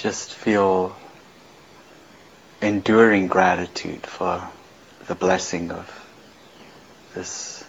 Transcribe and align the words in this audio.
just 0.00 0.32
feel 0.32 0.96
enduring 2.62 3.26
gratitude 3.26 4.06
for 4.06 4.48
the 5.06 5.14
blessing 5.14 5.70
of 5.70 5.86
this. 7.14 7.62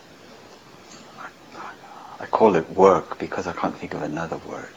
I 2.20 2.26
call 2.28 2.56
it 2.56 2.70
work 2.70 3.20
because 3.20 3.48
I 3.48 3.54
can't 3.54 3.76
think 3.76 3.94
of 3.94 4.02
another 4.02 4.38
word. 4.38 4.72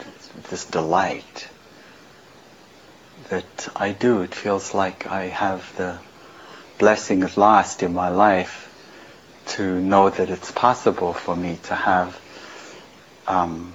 This 0.50 0.64
delight 0.64 1.48
that 3.28 3.68
I 3.76 3.92
do. 3.92 4.22
It 4.22 4.34
feels 4.34 4.74
like 4.74 5.06
I 5.06 5.28
have 5.28 5.76
the 5.76 5.98
blessing 6.78 7.22
at 7.22 7.36
last 7.36 7.84
in 7.84 7.94
my 7.94 8.08
life 8.08 8.70
to 9.46 9.80
know 9.80 10.10
that 10.10 10.28
it's 10.28 10.50
possible 10.50 11.12
for 11.12 11.36
me 11.36 11.58
to 11.64 11.74
have 11.74 12.20
um, 13.28 13.72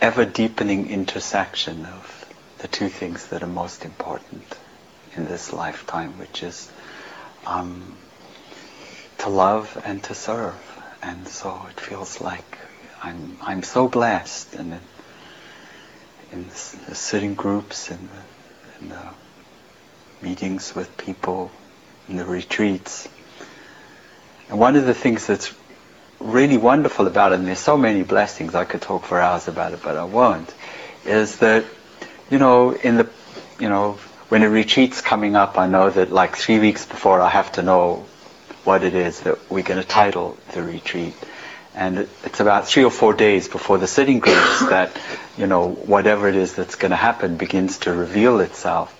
ever 0.00 0.24
deepening 0.24 0.90
intersection 0.90 1.86
of 1.86 2.24
the 2.58 2.68
two 2.68 2.88
things 2.88 3.28
that 3.28 3.42
are 3.42 3.48
most 3.48 3.84
important 3.84 4.58
in 5.16 5.24
this 5.26 5.52
lifetime, 5.52 6.18
which 6.18 6.42
is 6.42 6.70
um, 7.46 7.96
to 9.18 9.28
love 9.28 9.80
and 9.84 10.02
to 10.04 10.14
serve. 10.14 10.54
And 11.02 11.26
so 11.26 11.66
it 11.68 11.80
feels 11.80 12.20
like 12.20 12.58
I'm 13.02 13.36
I'm 13.42 13.62
so 13.62 13.88
blessed, 13.88 14.54
and 14.54 14.74
in, 14.74 14.80
in 16.38 16.48
the 16.48 16.94
sitting 16.94 17.34
groups 17.34 17.90
and 17.90 18.08
the, 18.08 18.84
in 18.84 18.88
the 18.90 19.08
meetings 20.22 20.74
with 20.74 20.96
people, 20.96 21.50
in 22.08 22.16
the 22.16 22.24
retreats. 22.24 23.08
And 24.48 24.58
one 24.58 24.76
of 24.76 24.86
the 24.86 24.94
things 24.94 25.26
that's 25.26 25.52
really 26.22 26.56
wonderful 26.56 27.06
about 27.06 27.32
it, 27.32 27.36
and 27.36 27.46
there's 27.46 27.58
so 27.58 27.76
many 27.76 28.02
blessings, 28.02 28.54
I 28.54 28.64
could 28.64 28.82
talk 28.82 29.04
for 29.04 29.20
hours 29.20 29.48
about 29.48 29.72
it, 29.72 29.80
but 29.82 29.96
I 29.96 30.04
won't, 30.04 30.52
is 31.04 31.38
that, 31.38 31.64
you 32.30 32.38
know, 32.38 32.72
in 32.72 32.96
the, 32.96 33.08
you 33.58 33.68
know, 33.68 33.98
when 34.28 34.42
a 34.42 34.48
retreat's 34.48 35.00
coming 35.00 35.36
up, 35.36 35.58
I 35.58 35.66
know 35.66 35.90
that 35.90 36.10
like 36.10 36.36
three 36.36 36.58
weeks 36.58 36.86
before 36.86 37.20
I 37.20 37.28
have 37.28 37.52
to 37.52 37.62
know 37.62 38.06
what 38.64 38.84
it 38.84 38.94
is 38.94 39.20
that 39.20 39.50
we're 39.50 39.62
going 39.62 39.80
to 39.80 39.86
title 39.86 40.38
the 40.52 40.62
retreat. 40.62 41.14
And 41.74 42.08
it's 42.24 42.40
about 42.40 42.66
three 42.66 42.84
or 42.84 42.90
four 42.90 43.12
days 43.12 43.48
before 43.48 43.78
the 43.78 43.86
sitting 43.86 44.20
groups 44.20 44.60
that, 44.68 44.98
you 45.36 45.46
know, 45.46 45.68
whatever 45.68 46.28
it 46.28 46.36
is 46.36 46.54
that's 46.54 46.76
going 46.76 46.90
to 46.90 46.96
happen 46.96 47.36
begins 47.36 47.78
to 47.80 47.92
reveal 47.92 48.40
itself. 48.40 48.98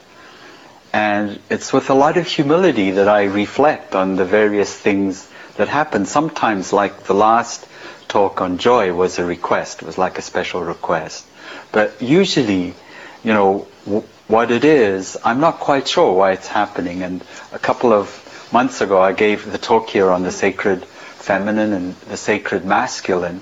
And 0.92 1.39
it's 1.48 1.73
with 1.73 1.89
a 1.89 1.95
lot 1.95 2.19
of 2.19 2.27
humility 2.27 2.92
that 2.92 3.09
I 3.09 3.25
reflect 3.25 3.95
on 3.95 4.17
the 4.17 4.27
various 4.27 4.75
things 4.75 5.27
that 5.56 5.69
happens 5.69 6.11
Sometimes, 6.11 6.72
like 6.72 7.05
the 7.05 7.14
last 7.14 7.67
talk 8.08 8.41
on 8.41 8.58
joy 8.58 8.92
was 8.92 9.19
a 9.19 9.25
request, 9.25 9.83
was 9.83 9.98
like 9.98 10.19
a 10.19 10.22
special 10.22 10.62
request. 10.62 11.25
But 11.72 12.00
usually, 12.03 12.75
you 13.25 13.33
know, 13.33 13.67
w- 13.84 14.05
what 14.28 14.50
it 14.50 14.64
is, 14.64 15.17
I'm 15.25 15.41
not 15.41 15.58
quite 15.61 15.89
sure 15.89 16.12
why 16.12 16.33
it's 16.33 16.48
happening. 16.48 17.03
And 17.03 17.23
a 17.53 17.58
couple 17.58 17.92
of 17.92 18.08
months 18.53 18.80
ago, 18.80 19.00
I 19.00 19.12
gave 19.12 19.50
the 19.50 19.58
talk 19.58 19.89
here 19.89 20.11
on 20.11 20.23
the 20.23 20.30
sacred 20.30 20.84
feminine 20.84 21.73
and 21.73 21.95
the 22.08 22.17
sacred 22.17 22.64
masculine. 22.64 23.41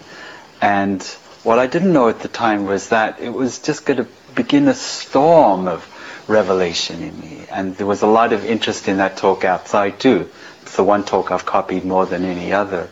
And 0.61 1.03
what 1.43 1.59
I 1.59 1.67
didn't 1.67 1.93
know 1.93 2.09
at 2.09 2.21
the 2.21 2.29
time 2.29 2.67
was 2.67 2.91
that 2.91 3.21
it 3.21 3.31
was 3.31 3.59
just 3.59 3.87
going 3.87 3.99
to 4.05 4.09
begin 4.35 4.69
a 4.69 4.75
storm 4.75 5.67
of 5.69 5.87
revelation 6.29 7.03
in 7.03 7.19
me. 7.21 7.47
And 7.51 7.77
there 7.77 7.87
was 7.87 8.03
a 8.03 8.07
lot 8.07 8.33
of 8.33 8.45
interest 8.45 8.89
in 8.89 8.99
that 8.99 9.17
talk 9.17 9.45
outside 9.45 9.99
too. 9.99 10.29
The 10.77 10.85
one 10.85 11.05
talk 11.05 11.31
I've 11.31 11.45
copied 11.45 11.85
more 11.85 12.07
than 12.07 12.25
any 12.25 12.53
other. 12.53 12.89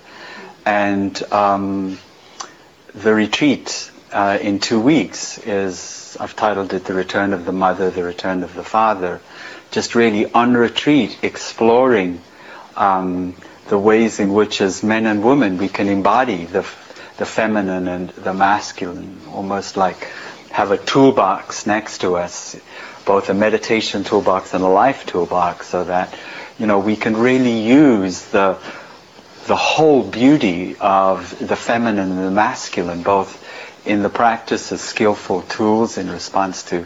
And 0.67 1.21
um, 1.33 1.99
the 2.95 3.15
retreat 3.15 3.91
uh, 4.13 4.39
in 4.41 4.59
two 4.59 4.81
weeks 4.81 5.39
is, 5.39 6.17
I've 6.21 6.37
titled 6.37 6.73
it 6.75 6.85
The 6.85 6.95
Return 6.95 7.33
of 7.33 7.45
the 7.45 7.53
Mother, 7.53 7.91
The 7.91 8.05
Return 8.05 8.43
of 8.43 8.55
the 8.55 8.65
Father. 8.65 9.21
Just 9.71 9.95
really 9.95 10.31
on 10.31 10.55
retreat, 10.55 11.19
exploring 11.23 12.21
um, 12.77 13.35
the 13.69 13.79
ways 13.79 14.19
in 14.19 14.33
which 14.33 14.61
as 14.61 14.83
men 14.83 15.07
and 15.07 15.23
women 15.23 15.59
we 15.59 15.69
can 15.69 15.89
embody 15.89 16.45
the, 16.45 16.67
the 17.19 17.27
feminine 17.27 17.87
and 17.89 18.11
the 18.11 18.33
masculine, 18.33 19.21
almost 19.31 19.77
like 19.77 20.09
have 20.51 20.71
a 20.71 20.79
toolbox 20.79 21.67
next 21.67 21.99
to 21.99 22.17
us, 22.17 22.59
both 23.05 23.29
a 23.29 23.35
meditation 23.35 24.05
toolbox 24.05 24.55
and 24.55 24.65
a 24.65 24.69
life 24.69 25.07
toolbox, 25.07 25.69
so 25.69 25.85
that 25.85 26.15
you 26.59 26.67
know, 26.67 26.79
we 26.79 26.97
can 26.97 27.17
really 27.17 27.61
use 27.61 28.25
the 28.27 28.59
the 29.47 29.57
whole 29.57 30.03
beauty 30.03 30.77
of 30.79 31.39
the 31.39 31.57
feminine 31.57 32.11
and 32.11 32.19
the 32.19 32.31
masculine, 32.31 33.03
both 33.03 33.43
in 33.87 34.03
the 34.03 34.11
practice 34.11 34.71
as 34.73 34.83
skillful 34.83 35.41
tools 35.43 35.97
in 35.97 36.11
response 36.11 36.65
to 36.65 36.83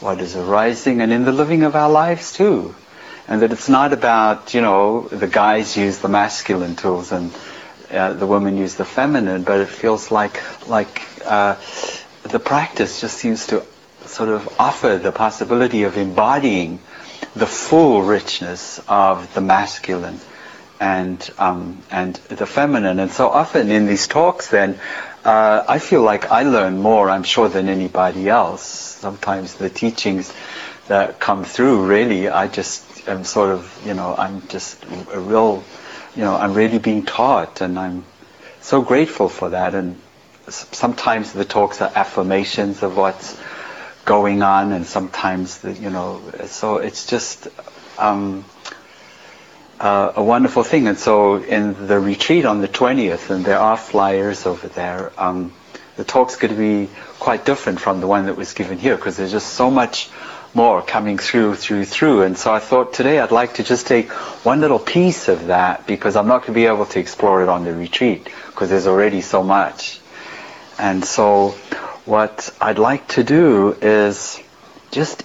what 0.00 0.18
is 0.20 0.34
arising 0.34 1.02
and 1.02 1.12
in 1.12 1.26
the 1.26 1.32
living 1.32 1.62
of 1.62 1.76
our 1.76 1.90
lives 1.90 2.32
too. 2.32 2.74
And 3.28 3.42
that 3.42 3.52
it's 3.52 3.68
not 3.68 3.92
about, 3.92 4.54
you 4.54 4.62
know, 4.62 5.02
the 5.08 5.26
guys 5.26 5.76
use 5.76 5.98
the 5.98 6.08
masculine 6.08 6.74
tools 6.74 7.12
and 7.12 7.32
uh, 7.90 8.14
the 8.14 8.26
women 8.26 8.56
use 8.56 8.76
the 8.76 8.84
feminine, 8.86 9.42
but 9.42 9.60
it 9.60 9.68
feels 9.68 10.10
like, 10.10 10.40
like 10.66 11.02
uh, 11.26 11.56
the 12.22 12.38
practice 12.38 13.00
just 13.00 13.18
seems 13.18 13.48
to 13.48 13.62
sort 14.06 14.30
of 14.30 14.48
offer 14.58 14.96
the 14.96 15.12
possibility 15.12 15.82
of 15.82 15.98
embodying 15.98 16.78
the 17.36 17.46
full 17.46 18.02
richness 18.02 18.80
of 18.88 19.32
the 19.34 19.42
masculine 19.42 20.18
and 20.80 21.30
um, 21.38 21.82
and 21.90 22.16
the 22.28 22.46
feminine. 22.46 22.98
And 22.98 23.10
so 23.10 23.28
often 23.28 23.70
in 23.70 23.86
these 23.86 24.08
talks, 24.08 24.48
then 24.48 24.78
uh, 25.24 25.64
I 25.68 25.78
feel 25.78 26.02
like 26.02 26.30
I 26.30 26.42
learn 26.42 26.78
more, 26.80 27.10
I'm 27.10 27.24
sure, 27.24 27.48
than 27.48 27.68
anybody 27.68 28.28
else. 28.28 28.62
Sometimes 28.62 29.54
the 29.54 29.68
teachings 29.68 30.32
that 30.88 31.20
come 31.20 31.44
through, 31.44 31.86
really, 31.86 32.28
I 32.28 32.48
just 32.48 33.08
am 33.08 33.24
sort 33.24 33.50
of, 33.50 33.82
you 33.84 33.94
know, 33.94 34.14
I'm 34.16 34.46
just 34.48 34.82
a 35.12 35.20
real, 35.20 35.62
you 36.14 36.22
know, 36.22 36.36
I'm 36.36 36.54
really 36.54 36.78
being 36.78 37.04
taught, 37.04 37.60
and 37.60 37.78
I'm 37.78 38.04
so 38.60 38.82
grateful 38.82 39.28
for 39.28 39.50
that. 39.50 39.74
And 39.74 40.00
sometimes 40.48 41.32
the 41.32 41.44
talks 41.44 41.82
are 41.82 41.90
affirmations 41.94 42.82
of 42.82 42.96
what's 42.96 43.38
going 44.06 44.42
on, 44.42 44.72
and 44.72 44.86
sometimes 44.86 45.58
the, 45.58 45.72
you 45.72 45.90
know, 45.90 46.22
so 46.46 46.78
it's 46.78 47.06
just 47.06 47.48
um, 47.98 48.46
uh, 49.78 50.12
a 50.16 50.22
wonderful 50.22 50.62
thing. 50.62 50.86
And 50.86 50.96
so 50.96 51.36
in 51.36 51.86
the 51.86 52.00
retreat 52.00 52.46
on 52.46 52.62
the 52.62 52.68
20th, 52.68 53.28
and 53.28 53.44
there 53.44 53.58
are 53.58 53.76
flyers 53.76 54.46
over 54.46 54.68
there, 54.68 55.12
um, 55.18 55.52
the 55.96 56.04
talk's 56.04 56.36
going 56.36 56.54
to 56.54 56.58
be 56.58 56.90
quite 57.18 57.44
different 57.44 57.80
from 57.80 58.00
the 58.00 58.06
one 58.06 58.26
that 58.26 58.36
was 58.36 58.54
given 58.54 58.78
here 58.78 58.96
because 58.96 59.16
there's 59.16 59.32
just 59.32 59.52
so 59.54 59.70
much 59.70 60.08
more 60.54 60.80
coming 60.80 61.18
through, 61.18 61.54
through, 61.54 61.84
through. 61.84 62.22
And 62.22 62.38
so 62.38 62.52
I 62.52 62.60
thought 62.60 62.94
today 62.94 63.18
I'd 63.18 63.30
like 63.30 63.54
to 63.54 63.62
just 63.62 63.86
take 63.86 64.10
one 64.44 64.60
little 64.60 64.78
piece 64.78 65.28
of 65.28 65.48
that 65.48 65.86
because 65.86 66.16
I'm 66.16 66.28
not 66.28 66.42
going 66.42 66.54
to 66.54 66.60
be 66.60 66.66
able 66.66 66.86
to 66.86 66.98
explore 66.98 67.42
it 67.42 67.48
on 67.48 67.64
the 67.64 67.74
retreat 67.74 68.24
because 68.46 68.70
there's 68.70 68.86
already 68.86 69.20
so 69.20 69.42
much. 69.42 70.00
And 70.78 71.04
so 71.04 71.50
what 72.04 72.54
I'd 72.60 72.78
like 72.78 73.08
to 73.08 73.24
do 73.24 73.76
is 73.80 74.40
just 74.90 75.24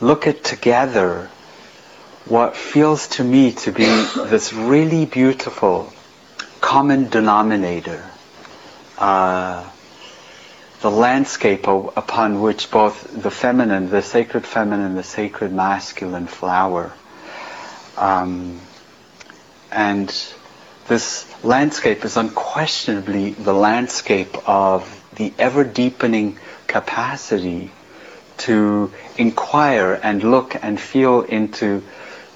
look 0.00 0.26
at 0.26 0.44
together 0.44 1.28
what 2.26 2.56
feels 2.56 3.08
to 3.08 3.24
me 3.24 3.52
to 3.52 3.72
be 3.72 3.84
this 3.84 4.52
really 4.52 5.04
beautiful 5.04 5.92
common 6.60 7.08
denominator, 7.08 8.04
uh, 8.98 9.68
the 10.80 10.90
landscape 10.90 11.66
upon 11.66 12.40
which 12.40 12.70
both 12.70 13.22
the 13.22 13.30
feminine, 13.30 13.90
the 13.90 14.02
sacred 14.02 14.46
feminine, 14.46 14.94
the 14.94 15.02
sacred 15.02 15.52
masculine 15.52 16.26
flower. 16.26 16.92
Um, 17.96 18.60
and 19.72 20.10
this 20.90 21.24
landscape 21.44 22.04
is 22.04 22.16
unquestionably 22.16 23.30
the 23.30 23.54
landscape 23.54 24.36
of 24.48 24.82
the 25.14 25.32
ever 25.38 25.62
deepening 25.62 26.36
capacity 26.66 27.70
to 28.38 28.92
inquire 29.16 29.92
and 29.92 30.24
look 30.24 30.56
and 30.60 30.80
feel 30.80 31.22
into 31.22 31.84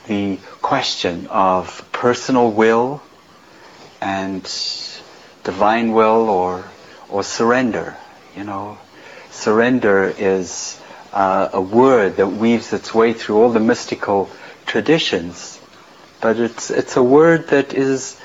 the 0.06 0.38
question 0.62 1.26
of 1.26 1.84
personal 1.90 2.48
will 2.52 3.02
and 4.00 4.42
divine 5.42 5.90
will 5.90 6.30
or 6.30 6.64
or 7.08 7.24
surrender. 7.24 7.96
You 8.36 8.44
know, 8.44 8.78
surrender 9.32 10.14
is 10.16 10.80
uh, 11.12 11.48
a 11.52 11.60
word 11.60 12.18
that 12.18 12.28
weaves 12.28 12.72
its 12.72 12.94
way 12.94 13.14
through 13.14 13.42
all 13.42 13.50
the 13.50 13.58
mystical 13.58 14.30
traditions, 14.64 15.58
but 16.20 16.38
it's 16.38 16.70
it's 16.70 16.96
a 16.96 17.02
word 17.02 17.48
that 17.48 17.74
is, 17.74 18.16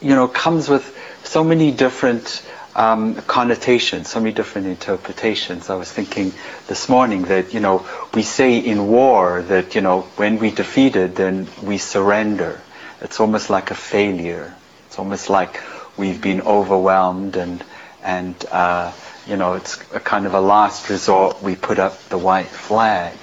you 0.00 0.14
know, 0.14 0.28
comes 0.28 0.68
with 0.68 0.96
so 1.24 1.42
many 1.44 1.70
different 1.70 2.42
um, 2.74 3.16
connotations, 3.22 4.08
so 4.08 4.20
many 4.20 4.32
different 4.32 4.68
interpretations. 4.68 5.68
I 5.68 5.74
was 5.74 5.90
thinking 5.90 6.32
this 6.68 6.88
morning 6.88 7.22
that, 7.22 7.52
you 7.52 7.60
know, 7.60 7.84
we 8.14 8.22
say 8.22 8.58
in 8.58 8.86
war 8.86 9.42
that, 9.42 9.74
you 9.74 9.80
know, 9.80 10.02
when 10.16 10.38
we 10.38 10.50
defeated, 10.52 11.16
then 11.16 11.48
we 11.62 11.78
surrender. 11.78 12.60
It's 13.00 13.18
almost 13.18 13.50
like 13.50 13.70
a 13.72 13.74
failure. 13.74 14.54
It's 14.86 14.98
almost 14.98 15.28
like 15.28 15.60
we've 15.96 16.20
been 16.22 16.40
overwhelmed 16.42 17.36
and, 17.36 17.64
and, 18.02 18.36
uh, 18.52 18.92
you 19.26 19.36
know, 19.36 19.54
it's 19.54 19.76
a 19.92 20.00
kind 20.00 20.26
of 20.26 20.34
a 20.34 20.40
last 20.40 20.88
resort, 20.88 21.42
we 21.42 21.56
put 21.56 21.78
up 21.78 21.98
the 22.10 22.18
white 22.18 22.46
flag. 22.46 23.14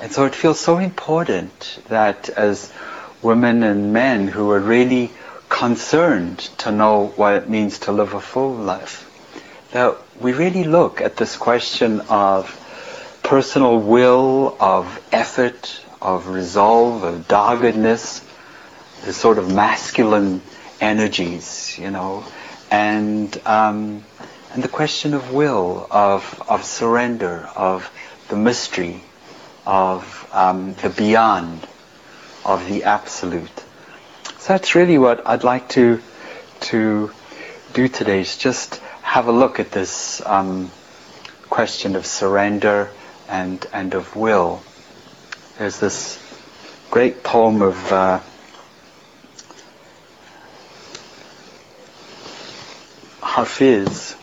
And 0.00 0.12
so 0.12 0.26
it 0.26 0.34
feels 0.34 0.60
so 0.60 0.78
important 0.78 1.80
that 1.88 2.28
as 2.28 2.70
women 3.22 3.62
and 3.62 3.92
men 3.94 4.28
who 4.28 4.50
are 4.50 4.60
really 4.60 5.10
concerned 5.54 6.40
to 6.58 6.72
know 6.72 7.06
what 7.14 7.34
it 7.34 7.48
means 7.48 7.78
to 7.78 7.92
live 7.92 8.12
a 8.12 8.20
full 8.20 8.52
life, 8.54 9.08
that 9.70 9.96
we 10.20 10.32
really 10.32 10.64
look 10.64 11.00
at 11.00 11.16
this 11.16 11.36
question 11.36 12.00
of 12.08 12.50
personal 13.22 13.78
will, 13.78 14.56
of 14.58 15.00
effort, 15.12 15.80
of 16.02 16.26
resolve, 16.26 17.04
of 17.04 17.28
doggedness, 17.28 18.20
the 19.04 19.12
sort 19.12 19.38
of 19.38 19.54
masculine 19.54 20.42
energies, 20.80 21.78
you 21.78 21.88
know, 21.88 22.24
and 22.72 23.40
um, 23.46 24.02
and 24.54 24.62
the 24.64 24.68
question 24.68 25.14
of 25.14 25.32
will, 25.32 25.86
of 25.88 26.42
of 26.48 26.64
surrender, 26.64 27.48
of 27.54 27.88
the 28.26 28.36
mystery, 28.36 29.00
of 29.64 30.28
um, 30.32 30.74
the 30.82 30.90
beyond, 30.90 31.64
of 32.44 32.66
the 32.68 32.82
absolute. 32.82 33.63
So 34.44 34.52
that's 34.52 34.74
really 34.74 34.98
what 34.98 35.26
I'd 35.26 35.42
like 35.42 35.70
to 35.70 36.02
to 36.68 37.10
do 37.72 37.88
today 37.88 38.20
is 38.20 38.36
just 38.36 38.76
have 39.00 39.26
a 39.26 39.32
look 39.32 39.58
at 39.58 39.70
this 39.70 40.20
um, 40.26 40.70
question 41.48 41.96
of 41.96 42.04
surrender 42.04 42.90
and 43.26 43.66
and 43.72 43.94
of 43.94 44.14
will. 44.14 44.62
There's 45.56 45.80
this 45.80 46.20
great 46.90 47.22
poem 47.22 47.62
of 47.62 47.90
uh, 47.90 48.20
Hafiz 53.22 54.14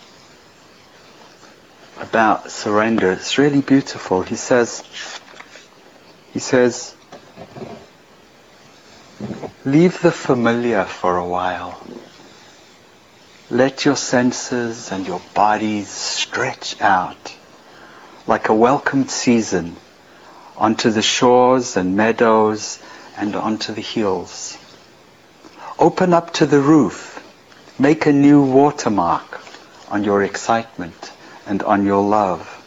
about 1.99 2.51
surrender. 2.51 3.11
It's 3.11 3.39
really 3.39 3.61
beautiful. 3.61 4.21
He 4.21 4.35
says, 4.35 4.83
he 6.31 6.37
says, 6.37 6.93
leave 9.65 10.01
the 10.01 10.11
familiar 10.11 10.85
for 10.85 11.17
a 11.17 11.27
while. 11.27 11.85
Let 13.49 13.85
your 13.85 13.95
senses 13.95 14.91
and 14.91 15.05
your 15.05 15.21
bodies 15.33 15.89
stretch 15.89 16.81
out 16.81 17.35
like 18.27 18.49
a 18.49 18.53
welcomed 18.53 19.11
season 19.11 19.75
onto 20.57 20.89
the 20.89 21.01
shores 21.01 21.75
and 21.75 21.97
meadows 21.97 22.79
and 23.17 23.35
onto 23.35 23.73
the 23.73 23.81
hills. 23.81 24.57
Open 25.77 26.13
up 26.13 26.33
to 26.33 26.45
the 26.45 26.59
roof. 26.59 27.17
Make 27.79 28.05
a 28.05 28.13
new 28.13 28.43
watermark 28.43 29.41
on 29.89 30.03
your 30.03 30.23
excitement 30.23 31.11
and 31.47 31.63
on 31.63 31.85
your 31.85 32.03
love. 32.03 32.60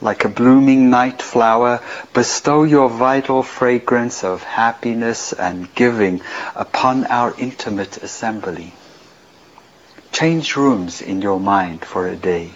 Like 0.00 0.24
a 0.26 0.28
blooming 0.28 0.90
night 0.90 1.22
flower, 1.22 1.80
bestow 2.12 2.64
your 2.64 2.90
vital 2.90 3.42
fragrance 3.42 4.24
of 4.24 4.42
happiness 4.42 5.32
and 5.32 5.74
giving 5.74 6.20
upon 6.54 7.06
our 7.06 7.34
intimate 7.38 7.96
assembly. 7.98 8.74
Change 10.12 10.54
rooms 10.56 11.00
in 11.00 11.22
your 11.22 11.40
mind 11.40 11.84
for 11.84 12.06
a 12.06 12.14
day. 12.16 12.50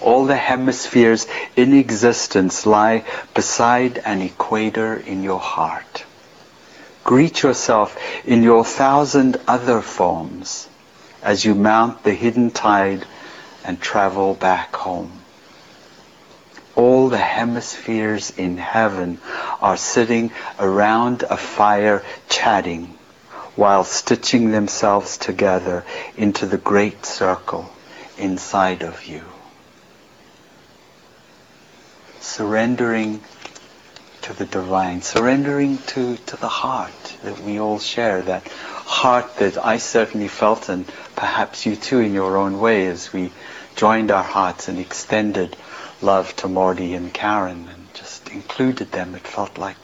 All 0.00 0.26
the 0.26 0.36
hemispheres 0.36 1.26
in 1.56 1.74
existence 1.74 2.66
lie 2.66 3.04
beside 3.34 3.98
an 3.98 4.22
equator 4.22 4.94
in 4.94 5.22
your 5.24 5.40
heart. 5.40 6.04
Greet 7.02 7.42
yourself 7.42 7.96
in 8.24 8.42
your 8.44 8.64
thousand 8.64 9.38
other 9.48 9.80
forms 9.80 10.68
as 11.22 11.44
you 11.44 11.54
mount 11.54 12.04
the 12.04 12.14
hidden 12.14 12.50
tide 12.50 13.04
and 13.64 13.80
travel 13.80 14.34
back 14.34 14.74
home. 14.74 15.19
All 16.76 17.08
the 17.08 17.18
hemispheres 17.18 18.30
in 18.36 18.56
heaven 18.58 19.20
are 19.60 19.76
sitting 19.76 20.30
around 20.58 21.22
a 21.22 21.36
fire 21.36 22.02
chatting 22.28 22.98
while 23.56 23.84
stitching 23.84 24.50
themselves 24.50 25.18
together 25.18 25.84
into 26.16 26.46
the 26.46 26.58
great 26.58 27.04
circle 27.04 27.70
inside 28.16 28.82
of 28.82 29.06
you. 29.06 29.22
surrendering 32.20 33.20
to 34.22 34.32
the 34.34 34.44
divine, 34.46 35.02
surrendering 35.02 35.78
to, 35.78 36.16
to 36.18 36.36
the 36.36 36.48
heart 36.48 37.16
that 37.22 37.38
we 37.40 37.58
all 37.58 37.78
share, 37.78 38.22
that 38.22 38.46
heart 38.48 39.36
that 39.36 39.62
I 39.62 39.78
certainly 39.78 40.28
felt, 40.28 40.68
and 40.68 40.86
perhaps 41.16 41.66
you 41.66 41.76
too 41.76 41.98
in 41.98 42.14
your 42.14 42.36
own 42.36 42.60
way, 42.60 42.86
as 42.86 43.12
we 43.12 43.32
joined 43.76 44.10
our 44.10 44.22
hearts 44.22 44.68
and 44.68 44.78
extended 44.78 45.56
love 46.02 46.34
to 46.36 46.48
Morty 46.48 46.94
and 46.94 47.12
Karen 47.12 47.68
and 47.68 47.94
just 47.94 48.28
included 48.30 48.92
them. 48.92 49.14
It 49.14 49.26
felt 49.26 49.58
like 49.58 49.76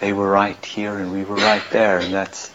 they 0.00 0.12
were 0.12 0.30
right 0.30 0.62
here 0.64 0.96
and 0.98 1.12
we 1.12 1.24
were 1.24 1.36
right 1.36 1.62
there, 1.70 1.98
and 1.98 2.12
that's 2.12 2.50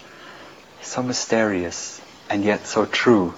so 0.82 1.02
mysterious 1.02 2.02
and 2.30 2.44
yet 2.44 2.68
so 2.68 2.86
true. 2.86 3.34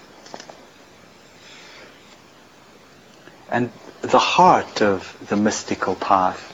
And 3.50 3.72
the 4.02 4.20
heart 4.20 4.82
of 4.82 5.16
the 5.28 5.36
mystical 5.36 5.96
path 5.96 6.54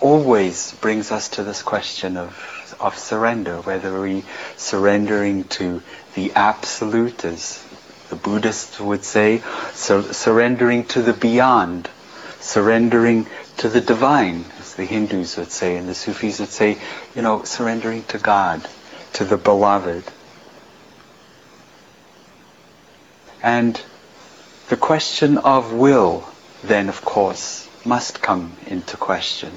always 0.00 0.72
brings 0.80 1.12
us 1.12 1.28
to 1.30 1.44
this 1.44 1.62
question 1.62 2.16
of, 2.16 2.76
of 2.80 2.98
surrender, 2.98 3.60
whether 3.60 4.00
we 4.00 4.24
surrendering 4.56 5.44
to 5.44 5.82
the 6.14 6.32
absolute, 6.32 7.24
as 7.24 7.64
the 8.10 8.16
Buddhists 8.16 8.80
would 8.80 9.04
say, 9.04 9.42
sur- 9.72 10.12
surrendering 10.12 10.84
to 10.86 11.02
the 11.02 11.12
beyond, 11.12 11.88
surrendering 12.42 13.26
to 13.58 13.68
the 13.68 13.80
divine, 13.80 14.44
as 14.58 14.74
the 14.74 14.84
Hindus 14.84 15.36
would 15.36 15.50
say, 15.50 15.76
and 15.76 15.88
the 15.88 15.94
Sufis 15.94 16.40
would 16.40 16.48
say, 16.48 16.78
you 17.14 17.22
know, 17.22 17.44
surrendering 17.44 18.02
to 18.04 18.18
God, 18.18 18.66
to 19.14 19.24
the 19.24 19.36
beloved. 19.36 20.04
And 23.42 23.80
the 24.68 24.76
question 24.76 25.38
of 25.38 25.72
will, 25.72 26.28
then, 26.64 26.88
of 26.88 27.04
course, 27.04 27.68
must 27.84 28.20
come 28.20 28.56
into 28.66 28.96
question. 28.96 29.52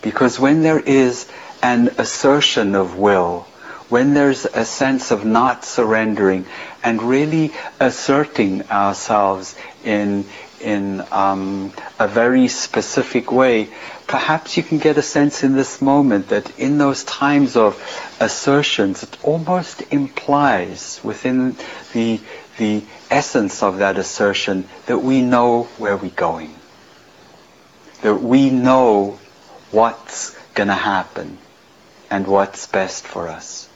Because 0.00 0.38
when 0.38 0.62
there 0.62 0.80
is 0.80 1.28
an 1.62 1.88
assertion 1.98 2.74
of 2.74 2.98
will, 2.98 3.46
when 3.88 4.14
there's 4.14 4.46
a 4.46 4.64
sense 4.64 5.10
of 5.10 5.24
not 5.24 5.64
surrendering 5.64 6.46
and 6.82 7.02
really 7.02 7.52
asserting 7.78 8.68
ourselves 8.70 9.54
in 9.84 10.24
in 10.62 11.04
um, 11.10 11.72
a 11.98 12.08
very 12.08 12.48
specific 12.48 13.30
way, 13.32 13.68
perhaps 14.06 14.56
you 14.56 14.62
can 14.62 14.78
get 14.78 14.96
a 14.98 15.02
sense 15.02 15.42
in 15.42 15.54
this 15.54 15.82
moment 15.82 16.28
that 16.28 16.58
in 16.58 16.78
those 16.78 17.04
times 17.04 17.56
of 17.56 17.76
assertions, 18.20 19.02
it 19.02 19.16
almost 19.24 19.82
implies 19.92 21.00
within 21.02 21.56
the 21.92 22.20
the 22.58 22.82
essence 23.10 23.62
of 23.62 23.78
that 23.78 23.96
assertion 23.96 24.68
that 24.86 24.98
we 24.98 25.22
know 25.22 25.64
where 25.78 25.96
we're 25.96 26.10
going. 26.10 26.54
That 28.02 28.16
we 28.16 28.50
know 28.50 29.18
what's 29.70 30.36
going 30.54 30.68
to 30.68 30.74
happen 30.74 31.38
and 32.10 32.26
what's 32.26 32.66
best 32.66 33.06
for 33.06 33.28
us. 33.28 33.68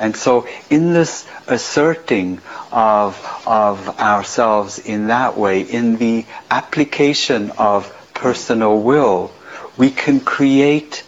And 0.00 0.16
so 0.16 0.48
in 0.70 0.94
this 0.94 1.28
asserting 1.46 2.40
of, 2.72 3.42
of 3.46 4.00
ourselves 4.00 4.78
in 4.78 5.08
that 5.08 5.36
way, 5.36 5.60
in 5.60 5.98
the 5.98 6.24
application 6.50 7.50
of 7.58 7.94
personal 8.14 8.80
will, 8.80 9.30
we 9.76 9.90
can 9.90 10.20
create, 10.20 11.04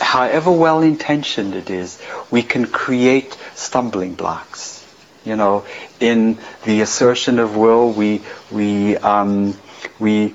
however 0.00 0.50
well 0.50 0.80
intentioned 0.80 1.54
it 1.54 1.68
is, 1.68 2.00
we 2.30 2.42
can 2.42 2.66
create 2.66 3.36
stumbling 3.54 4.14
blocks. 4.14 4.82
You 5.26 5.36
know, 5.36 5.66
in 6.00 6.38
the 6.64 6.80
assertion 6.80 7.38
of 7.38 7.56
will, 7.56 7.92
we 7.92 8.22
we 8.50 8.96
um, 8.96 9.54
we 9.98 10.34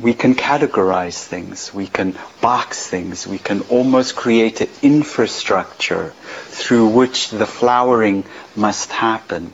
we 0.00 0.12
can 0.14 0.34
categorize 0.34 1.22
things, 1.22 1.72
we 1.72 1.86
can 1.86 2.18
box 2.40 2.86
things, 2.86 3.26
we 3.26 3.38
can 3.38 3.62
almost 3.62 4.16
create 4.16 4.60
an 4.60 4.68
infrastructure 4.82 6.10
through 6.48 6.88
which 6.88 7.30
the 7.30 7.46
flowering 7.46 8.24
must 8.54 8.90
happen. 8.92 9.52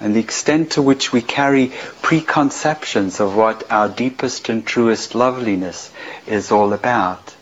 And 0.00 0.16
the 0.16 0.20
extent 0.20 0.72
to 0.72 0.82
which 0.82 1.12
we 1.12 1.20
carry 1.22 1.72
preconceptions 2.02 3.20
of 3.20 3.36
what 3.36 3.70
our 3.70 3.88
deepest 3.88 4.48
and 4.48 4.66
truest 4.66 5.14
loveliness 5.14 5.92
is 6.26 6.50
all 6.50 6.72
about 6.72 7.34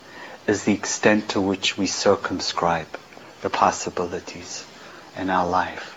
is 0.47 0.65
the 0.65 0.73
extent 0.75 1.31
to 1.31 1.41
which 1.41 1.79
we 1.79 1.87
circumscribe 1.87 2.89
the 3.43 3.51
possibilities 3.51 4.65
in 5.17 5.31
our 5.31 5.49
life. 5.49 5.97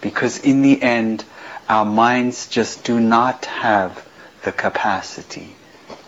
Because 0.00 0.38
in 0.38 0.62
the 0.62 0.82
end, 0.82 1.24
our 1.68 1.84
minds 1.84 2.48
just 2.48 2.84
do 2.84 2.98
not 3.00 3.44
have 3.46 4.04
the 4.42 4.52
capacity 4.52 5.54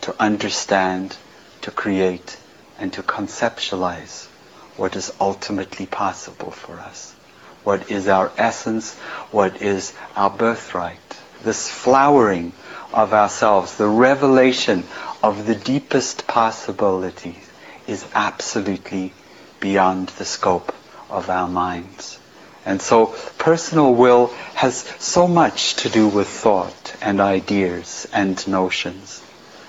to 0.02 0.14
understand, 0.20 1.16
to 1.62 1.70
create, 1.70 2.36
and 2.78 2.92
to 2.92 3.02
conceptualize 3.02 4.26
what 4.76 4.96
is 4.96 5.12
ultimately 5.20 5.86
possible 5.86 6.50
for 6.50 6.78
us. 6.80 7.12
What 7.64 7.90
is 7.90 8.08
our 8.08 8.32
essence, 8.36 8.94
what 9.30 9.62
is 9.62 9.92
our 10.16 10.30
birthright, 10.30 10.98
this 11.44 11.68
flowering 11.70 12.52
of 12.92 13.12
ourselves, 13.12 13.76
the 13.76 13.86
revelation 13.86 14.84
of 15.22 15.46
the 15.46 15.54
deepest 15.54 16.26
possibilities 16.26 17.50
is 17.86 18.04
absolutely 18.14 19.12
beyond 19.60 20.08
the 20.08 20.24
scope 20.24 20.74
of 21.10 21.30
our 21.30 21.48
minds. 21.48 22.18
And 22.64 22.80
so 22.80 23.14
personal 23.38 23.94
will 23.94 24.28
has 24.54 24.76
so 24.98 25.26
much 25.26 25.74
to 25.76 25.88
do 25.88 26.06
with 26.06 26.28
thought 26.28 26.94
and 27.02 27.20
ideas 27.20 28.06
and 28.12 28.46
notions. 28.46 29.22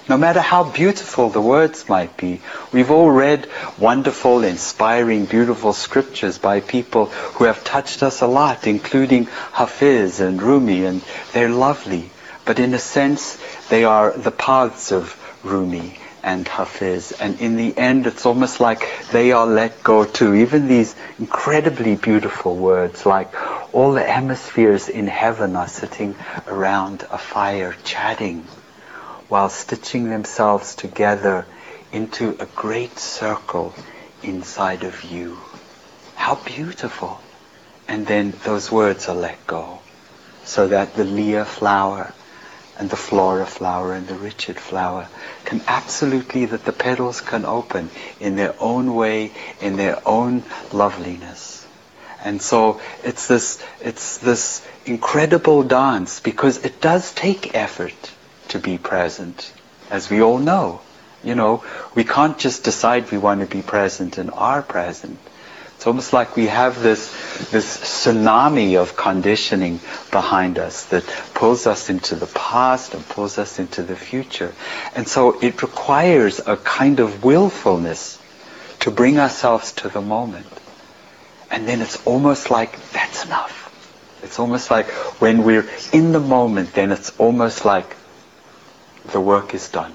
No 0.07 0.17
matter 0.17 0.41
how 0.41 0.65
beautiful 0.65 1.29
the 1.29 1.41
words 1.41 1.87
might 1.87 2.17
be, 2.17 2.41
we've 2.71 2.91
all 2.91 3.09
read 3.09 3.47
wonderful, 3.77 4.43
inspiring, 4.43 5.25
beautiful 5.25 5.71
scriptures 5.71 6.37
by 6.37 6.59
people 6.59 7.05
who 7.05 7.45
have 7.45 7.63
touched 7.63 8.03
us 8.03 8.21
a 8.21 8.27
lot, 8.27 8.67
including 8.67 9.25
Hafiz 9.53 10.19
and 10.19 10.41
Rumi, 10.41 10.85
and 10.85 11.01
they're 11.31 11.49
lovely. 11.49 12.11
But 12.43 12.59
in 12.59 12.73
a 12.73 12.79
sense, 12.79 13.37
they 13.69 13.85
are 13.85 14.11
the 14.11 14.31
paths 14.31 14.91
of 14.91 15.17
Rumi 15.41 15.97
and 16.23 16.47
Hafiz. 16.47 17.11
And 17.11 17.39
in 17.41 17.57
the 17.57 17.77
end, 17.77 18.07
it's 18.07 18.25
almost 18.25 18.59
like 18.59 18.89
they 19.11 19.33
are 19.33 19.45
let 19.45 19.83
go 19.83 20.05
too. 20.05 20.33
Even 20.33 20.67
these 20.67 20.95
incredibly 21.19 21.95
beautiful 21.95 22.55
words, 22.55 23.05
like 23.05 23.29
all 23.73 23.91
the 23.91 24.03
hemispheres 24.03 24.87
in 24.87 25.07
heaven 25.07 25.55
are 25.55 25.67
sitting 25.67 26.15
around 26.47 27.05
a 27.11 27.17
fire 27.17 27.75
chatting 27.83 28.43
while 29.27 29.49
stitching 29.49 30.09
themselves 30.09 30.75
together 30.75 31.45
into 31.91 32.37
a 32.39 32.45
great 32.55 32.97
circle 32.97 33.73
inside 34.23 34.83
of 34.83 35.03
you. 35.03 35.37
How 36.15 36.35
beautiful. 36.35 37.19
And 37.87 38.07
then 38.07 38.33
those 38.45 38.71
words 38.71 39.09
are 39.09 39.15
let 39.15 39.45
go 39.45 39.79
so 40.45 40.67
that 40.69 40.95
the 40.95 41.03
Leah 41.03 41.45
flower 41.45 42.13
and 42.77 42.89
the 42.89 42.95
Flora 42.95 43.45
flower 43.45 43.93
and 43.93 44.07
the 44.07 44.15
Richard 44.15 44.57
flower 44.57 45.07
can 45.45 45.61
absolutely, 45.67 46.45
that 46.45 46.65
the 46.65 46.71
petals 46.71 47.21
can 47.21 47.45
open 47.45 47.89
in 48.19 48.35
their 48.35 48.55
own 48.59 48.95
way, 48.95 49.31
in 49.61 49.75
their 49.75 50.01
own 50.07 50.43
loveliness. 50.71 51.65
And 52.23 52.41
so 52.41 52.79
it's 53.03 53.27
this, 53.27 53.63
it's 53.81 54.17
this 54.17 54.65
incredible 54.85 55.63
dance 55.63 56.19
because 56.19 56.63
it 56.63 56.81
does 56.81 57.13
take 57.13 57.53
effort 57.53 58.11
to 58.49 58.59
be 58.59 58.77
present, 58.77 59.51
as 59.91 60.09
we 60.09 60.21
all 60.21 60.39
know. 60.39 60.81
You 61.23 61.35
know, 61.35 61.63
we 61.95 62.03
can't 62.03 62.37
just 62.37 62.63
decide 62.63 63.11
we 63.11 63.17
want 63.17 63.41
to 63.41 63.45
be 63.45 63.61
present 63.61 64.17
and 64.17 64.29
are 64.31 64.61
present. 64.61 65.19
It's 65.83 65.87
almost 65.89 66.13
like 66.13 66.37
we 66.37 66.47
have 66.47 66.81
this, 66.81 67.11
this 67.51 67.75
tsunami 67.75 68.79
of 68.81 68.95
conditioning 68.95 69.81
behind 70.11 70.57
us 70.57 70.85
that 70.85 71.03
pulls 71.33 71.67
us 71.67 71.89
into 71.89 72.15
the 72.15 72.27
past 72.27 72.93
and 72.93 73.05
pulls 73.09 73.37
us 73.37 73.59
into 73.59 73.83
the 73.83 73.97
future. 73.97 74.53
And 74.95 75.05
so 75.05 75.41
it 75.41 75.61
requires 75.61 76.39
a 76.39 76.55
kind 76.55 77.01
of 77.01 77.25
willfulness 77.25 78.17
to 78.79 78.91
bring 78.91 79.19
ourselves 79.19 79.73
to 79.73 79.89
the 79.89 79.99
moment. 79.99 80.47
And 81.51 81.67
then 81.67 81.81
it's 81.81 82.01
almost 82.07 82.49
like 82.49 82.79
that's 82.91 83.25
enough. 83.25 83.69
It's 84.23 84.39
almost 84.39 84.71
like 84.71 84.87
when 85.19 85.43
we're 85.43 85.67
in 85.91 86.13
the 86.13 86.21
moment, 86.21 86.75
then 86.75 86.93
it's 86.93 87.09
almost 87.19 87.65
like 87.65 87.93
the 89.11 89.19
work 89.19 89.53
is 89.53 89.67
done. 89.67 89.91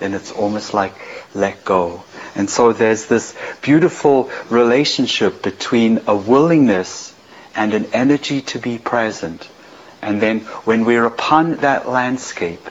Then 0.00 0.14
it's 0.14 0.32
almost 0.32 0.74
like 0.74 0.94
let 1.34 1.64
go. 1.64 2.02
And 2.34 2.50
so 2.50 2.72
there's 2.72 3.06
this 3.06 3.36
beautiful 3.62 4.30
relationship 4.48 5.42
between 5.42 6.00
a 6.06 6.16
willingness 6.16 7.14
and 7.54 7.74
an 7.74 7.86
energy 7.92 8.40
to 8.42 8.58
be 8.58 8.78
present. 8.78 9.48
And 10.02 10.20
then 10.20 10.40
when 10.64 10.84
we're 10.84 11.04
upon 11.04 11.56
that 11.56 11.88
landscape, 11.88 12.68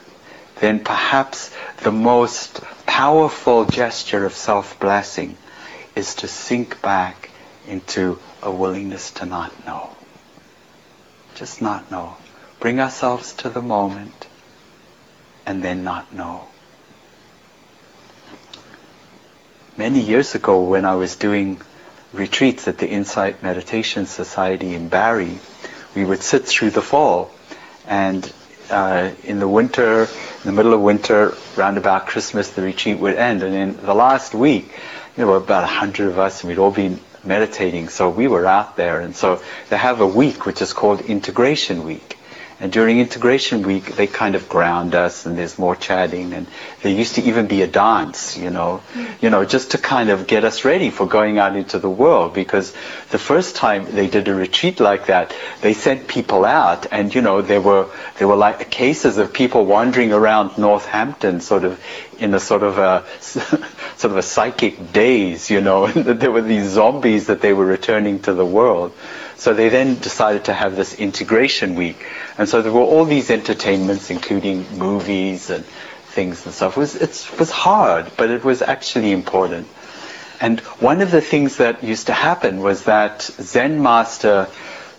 then 0.59 0.83
perhaps 0.83 1.53
the 1.83 1.91
most 1.91 2.62
powerful 2.86 3.65
gesture 3.65 4.25
of 4.25 4.33
self-blessing 4.33 5.38
is 5.95 6.15
to 6.15 6.27
sink 6.27 6.81
back 6.81 7.29
into 7.67 8.19
a 8.41 8.51
willingness 8.51 9.12
to 9.12 9.25
not 9.25 9.53
know. 9.65 9.95
Just 11.36 11.62
not 11.62 11.91
know. 11.91 12.17
Bring 12.59 12.79
ourselves 12.79 13.33
to 13.36 13.50
the 13.50 13.62
moment 13.62 14.27
and 15.45 15.63
then 15.63 15.83
not 15.83 16.12
know. 16.13 16.49
Many 19.79 20.01
years 20.01 20.36
ago 20.36 20.63
when 20.63 20.83
I 20.83 20.95
was 20.95 21.15
doing 21.15 21.62
retreats 22.12 22.67
at 22.67 22.79
the 22.79 22.89
Insight 22.89 23.41
Meditation 23.41 24.07
Society 24.07 24.75
in 24.75 24.89
Barre, 24.89 25.39
we 25.95 26.03
would 26.03 26.21
sit 26.21 26.43
through 26.43 26.71
the 26.71 26.81
fall 26.81 27.31
and 27.88 28.29
uh, 28.69 29.12
in 29.24 29.39
the 29.39 29.48
winter, 29.48 30.01
in 30.01 30.43
the 30.43 30.51
middle 30.51 30.74
of 30.74 30.81
winter, 30.81 31.33
round 31.55 31.77
about 31.77 32.07
Christmas, 32.07 32.50
the 32.50 32.62
retreat 32.62 33.00
would 33.00 33.15
end. 33.15 33.41
And 33.41 33.55
in 33.55 33.86
the 33.86 33.95
last 33.95 34.36
week, 34.36 34.69
you 35.15 35.25
know, 35.25 35.36
about 35.36 35.63
a 35.63 35.67
hundred 35.67 36.09
of 36.09 36.19
us, 36.19 36.41
and 36.41 36.50
we'd 36.50 36.59
all 36.59 36.71
been 36.71 37.00
meditating. 37.24 37.88
So 37.88 38.09
we 38.09 38.27
were 38.27 38.45
out 38.45 38.75
there. 38.75 39.00
And 39.00 39.15
so 39.15 39.41
they 39.69 39.77
have 39.77 40.01
a 40.01 40.07
week 40.07 40.45
which 40.45 40.62
is 40.62 40.74
called 40.74 41.00
Integration 41.00 41.86
Week. 41.86 42.19
And 42.62 42.74
during 42.74 43.00
integration 43.00 43.62
week, 43.62 43.96
they 43.96 44.06
kind 44.06 44.36
of 44.36 44.50
ground 44.50 44.94
us, 44.94 45.25
and 45.25 45.38
there's 45.38 45.58
more 45.58 45.78
chatting, 45.78 46.34
and 46.34 46.46
there 46.82 46.92
used 46.92 47.16
to 47.16 47.22
even 47.22 47.48
be 47.48 47.62
a 47.62 47.68
dance, 47.68 48.36
you 48.38 48.50
know, 48.50 48.82
mm-hmm. 48.94 49.25
you 49.25 49.30
know, 49.30 49.46
just 49.46 49.72
to 49.72 49.78
kind 49.78 50.10
of 50.10 50.28
get 50.28 50.44
us 50.44 50.66
ready 50.66 50.89
for 50.89 51.08
going 51.08 51.38
out 51.38 51.56
into 51.56 51.80
the 51.80 51.89
world. 51.89 52.34
Because 52.34 52.74
the 53.12 53.18
first 53.18 53.56
time 53.56 53.86
they 53.92 54.08
did 54.08 54.28
a 54.28 54.36
retreat 54.36 54.82
like 54.82 55.06
that, 55.06 55.34
they 55.62 55.74
sent 55.74 56.10
people 56.10 56.44
out, 56.44 56.86
and 56.92 57.16
you 57.16 57.22
know, 57.22 57.42
there 57.42 57.62
were 57.62 57.88
there 58.18 58.28
were 58.28 58.36
like 58.36 58.70
cases 58.70 59.18
of 59.18 59.32
people 59.32 59.66
wandering 59.66 60.12
around 60.12 60.58
Northampton, 60.58 61.39
sort 61.39 61.63
of 61.63 61.82
in 62.18 62.34
a 62.34 62.39
sort 62.42 62.63
of 62.63 62.78
a 62.78 63.06
sort 63.22 64.12
of 64.12 64.18
a 64.18 64.22
psychic 64.22 64.92
daze, 64.92 65.50
you 65.50 65.62
know, 65.62 65.86
and 65.86 66.06
there 66.20 66.32
were 66.32 66.42
these 66.42 66.70
zombies 66.70 67.28
that 67.28 67.39
they 67.39 67.54
were 67.54 67.66
returning 67.66 68.20
to 68.20 68.34
the 68.34 68.46
world. 68.46 68.92
So 69.39 69.53
they 69.53 69.69
then 69.69 69.96
decided 69.96 70.46
to 70.46 70.53
have 70.53 70.75
this 70.75 70.93
integration 70.93 71.75
week. 71.75 72.05
And 72.38 72.50
so 72.50 72.62
there 72.62 72.74
were 72.74 72.81
all 72.81 73.05
these 73.05 73.31
entertainments, 73.31 74.10
including 74.10 74.77
movies 74.77 75.50
and 75.50 75.63
things 75.63 76.46
and 76.46 76.53
stuff. 76.53 76.75
It 76.75 76.79
was, 76.79 76.96
it 76.96 77.39
was 77.39 77.50
hard, 77.50 78.12
but 78.17 78.29
it 78.29 78.43
was 78.43 78.62
actually 78.62 79.13
important. 79.13 79.67
And 80.41 80.60
one 80.81 81.00
of 81.00 81.12
the 81.12 81.22
things 81.22 81.55
that 81.58 81.84
used 81.84 82.08
to 82.08 82.13
happen 82.13 82.60
was 82.60 82.84
that 82.84 83.22
Zen 83.22 83.81
master 83.81 84.48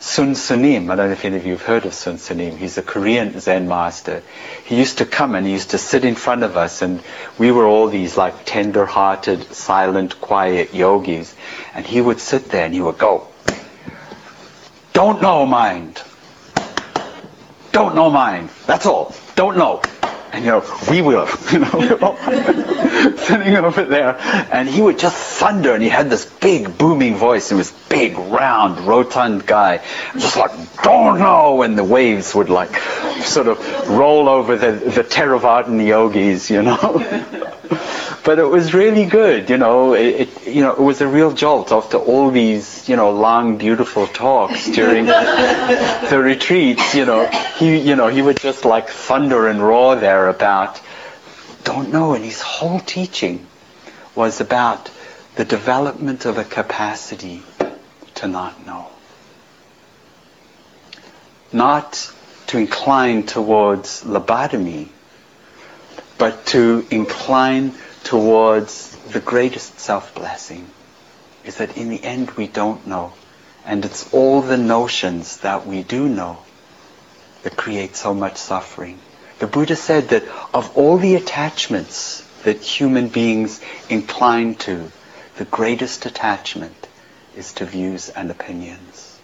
Soen 0.02 0.34
Sa 0.34 0.56
Nim, 0.56 0.90
I 0.90 0.96
don't 0.96 1.08
know 1.08 1.12
if 1.12 1.26
any 1.26 1.36
of 1.36 1.44
you 1.44 1.52
have 1.52 1.62
heard 1.62 1.84
of 1.84 1.92
Soen 1.92 2.16
Sa 2.16 2.32
Nim, 2.32 2.56
he's 2.56 2.78
a 2.78 2.82
Korean 2.82 3.38
Zen 3.38 3.68
master. 3.68 4.22
He 4.64 4.78
used 4.78 4.96
to 4.98 5.04
come 5.04 5.34
and 5.34 5.46
he 5.46 5.52
used 5.52 5.72
to 5.72 5.78
sit 5.78 6.06
in 6.06 6.14
front 6.14 6.42
of 6.42 6.56
us 6.56 6.80
and 6.80 7.02
we 7.36 7.52
were 7.52 7.66
all 7.66 7.88
these 7.88 8.16
like 8.16 8.46
tender-hearted, 8.46 9.52
silent, 9.52 10.18
quiet 10.18 10.72
yogis. 10.72 11.34
And 11.74 11.84
he 11.84 12.00
would 12.00 12.18
sit 12.18 12.48
there 12.48 12.64
and 12.64 12.72
he 12.72 12.80
would 12.80 12.96
go, 12.96 13.28
don't 14.92 15.22
know 15.22 15.46
mind. 15.46 16.02
Don't 17.72 17.94
know 17.94 18.10
mind. 18.10 18.50
That's 18.66 18.86
all. 18.86 19.14
Don't 19.36 19.56
know. 19.56 19.82
And 20.32 20.44
you 20.44 20.50
know, 20.52 20.78
we 20.88 21.02
will, 21.02 21.28
you 21.52 21.58
know, 21.58 22.16
sitting 23.16 23.56
over 23.56 23.84
there, 23.84 24.16
and 24.52 24.68
he 24.68 24.80
would 24.80 24.98
just 24.98 25.16
thunder, 25.16 25.74
and 25.74 25.82
he 25.82 25.88
had 25.88 26.08
this 26.08 26.24
big 26.24 26.78
booming 26.78 27.16
voice, 27.16 27.50
and 27.50 27.58
was 27.58 27.72
big, 27.88 28.16
round, 28.16 28.80
rotund 28.86 29.46
guy, 29.46 29.82
just 30.14 30.36
like 30.36 30.52
don't 30.82 31.18
know, 31.18 31.62
and 31.62 31.76
the 31.76 31.84
waves 31.84 32.34
would 32.34 32.48
like 32.48 32.76
sort 33.22 33.48
of 33.48 33.58
roll 33.88 34.28
over 34.28 34.56
the 34.56 34.72
the 34.72 35.02
Theravadan 35.02 35.84
yogis, 35.84 36.50
you 36.50 36.62
know. 36.62 37.56
but 38.24 38.38
it 38.38 38.44
was 38.44 38.74
really 38.74 39.06
good. 39.06 39.48
You 39.50 39.58
know, 39.58 39.94
it, 39.94 40.28
it, 40.28 40.46
you 40.46 40.62
know 40.62 40.72
it 40.72 40.80
was 40.80 41.00
a 41.00 41.06
real 41.08 41.32
jolt 41.32 41.72
after 41.72 41.96
all 41.96 42.30
these 42.30 42.88
you 42.88 42.96
know 42.96 43.10
long 43.10 43.58
beautiful 43.58 44.06
talks 44.06 44.66
during 44.70 45.06
the 45.06 46.20
retreats. 46.22 46.94
You 46.94 47.06
know, 47.06 47.26
he 47.56 47.78
you 47.78 47.96
know 47.96 48.08
he 48.08 48.22
would 48.22 48.38
just 48.38 48.64
like 48.64 48.88
thunder 48.88 49.48
and 49.48 49.62
roar 49.62 49.96
there 49.96 50.19
about 50.28 50.80
don't 51.64 51.92
know, 51.92 52.14
and 52.14 52.24
his 52.24 52.40
whole 52.40 52.80
teaching 52.80 53.46
was 54.14 54.40
about 54.40 54.90
the 55.36 55.44
development 55.44 56.24
of 56.24 56.38
a 56.38 56.44
capacity 56.44 57.42
to 58.16 58.26
not 58.26 58.66
know. 58.66 58.88
Not 61.52 62.12
to 62.48 62.58
incline 62.58 63.24
towards 63.24 64.04
lobotomy, 64.04 64.88
but 66.18 66.46
to 66.46 66.86
incline 66.90 67.72
towards 68.04 68.96
the 69.12 69.20
greatest 69.20 69.78
self-blessing 69.78 70.68
is 71.44 71.56
that 71.56 71.76
in 71.76 71.88
the 71.88 72.02
end 72.02 72.30
we 72.32 72.46
don't 72.46 72.86
know. 72.86 73.12
And 73.64 73.84
it's 73.84 74.12
all 74.12 74.40
the 74.42 74.56
notions 74.56 75.38
that 75.38 75.66
we 75.66 75.82
do 75.82 76.08
know 76.08 76.38
that 77.42 77.56
create 77.56 77.96
so 77.96 78.14
much 78.14 78.36
suffering. 78.36 78.98
The 79.40 79.46
Buddha 79.46 79.74
said 79.74 80.10
that 80.10 80.24
of 80.52 80.76
all 80.76 80.98
the 80.98 81.14
attachments 81.14 82.22
that 82.44 82.58
human 82.58 83.08
beings 83.08 83.60
incline 83.88 84.54
to, 84.56 84.92
the 85.38 85.46
greatest 85.46 86.04
attachment 86.04 86.88
is 87.34 87.54
to 87.54 87.64
views 87.64 88.10
and 88.10 88.30
opinions. 88.30 89.18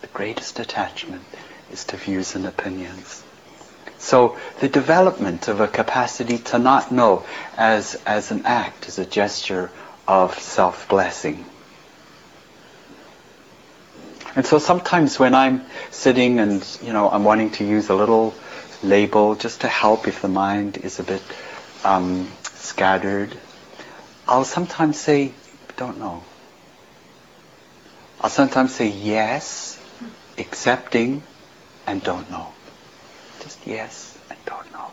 The 0.00 0.06
greatest 0.06 0.60
attachment 0.60 1.24
is 1.72 1.84
to 1.86 1.96
views 1.96 2.36
and 2.36 2.46
opinions. 2.46 3.24
So 3.98 4.38
the 4.60 4.68
development 4.68 5.48
of 5.48 5.60
a 5.60 5.66
capacity 5.66 6.38
to 6.38 6.60
not 6.60 6.92
know 6.92 7.24
as, 7.56 8.00
as 8.06 8.30
an 8.30 8.46
act, 8.46 8.86
as 8.86 9.00
a 9.00 9.04
gesture 9.04 9.72
of 10.06 10.38
self-blessing. 10.38 11.44
And 14.36 14.46
so 14.46 14.60
sometimes 14.60 15.18
when 15.18 15.34
I'm 15.34 15.64
sitting 15.90 16.38
and, 16.38 16.64
you 16.80 16.92
know, 16.92 17.10
I'm 17.10 17.24
wanting 17.24 17.50
to 17.52 17.64
use 17.64 17.88
a 17.88 17.94
little 17.94 18.32
label 18.82 19.34
just 19.34 19.62
to 19.62 19.68
help 19.68 20.08
if 20.08 20.22
the 20.22 20.28
mind 20.28 20.78
is 20.78 20.98
a 20.98 21.02
bit 21.02 21.22
um, 21.84 22.30
scattered, 22.42 23.36
I'll 24.26 24.44
sometimes 24.44 24.98
say, 24.98 25.32
don't 25.76 25.98
know. 25.98 26.22
I'll 28.20 28.30
sometimes 28.30 28.74
say 28.74 28.88
yes, 28.88 29.78
accepting, 30.38 31.22
and 31.86 32.02
don't 32.02 32.30
know. 32.30 32.48
Just 33.40 33.66
yes 33.66 34.18
and 34.30 34.38
don't 34.46 34.72
know. 34.72 34.90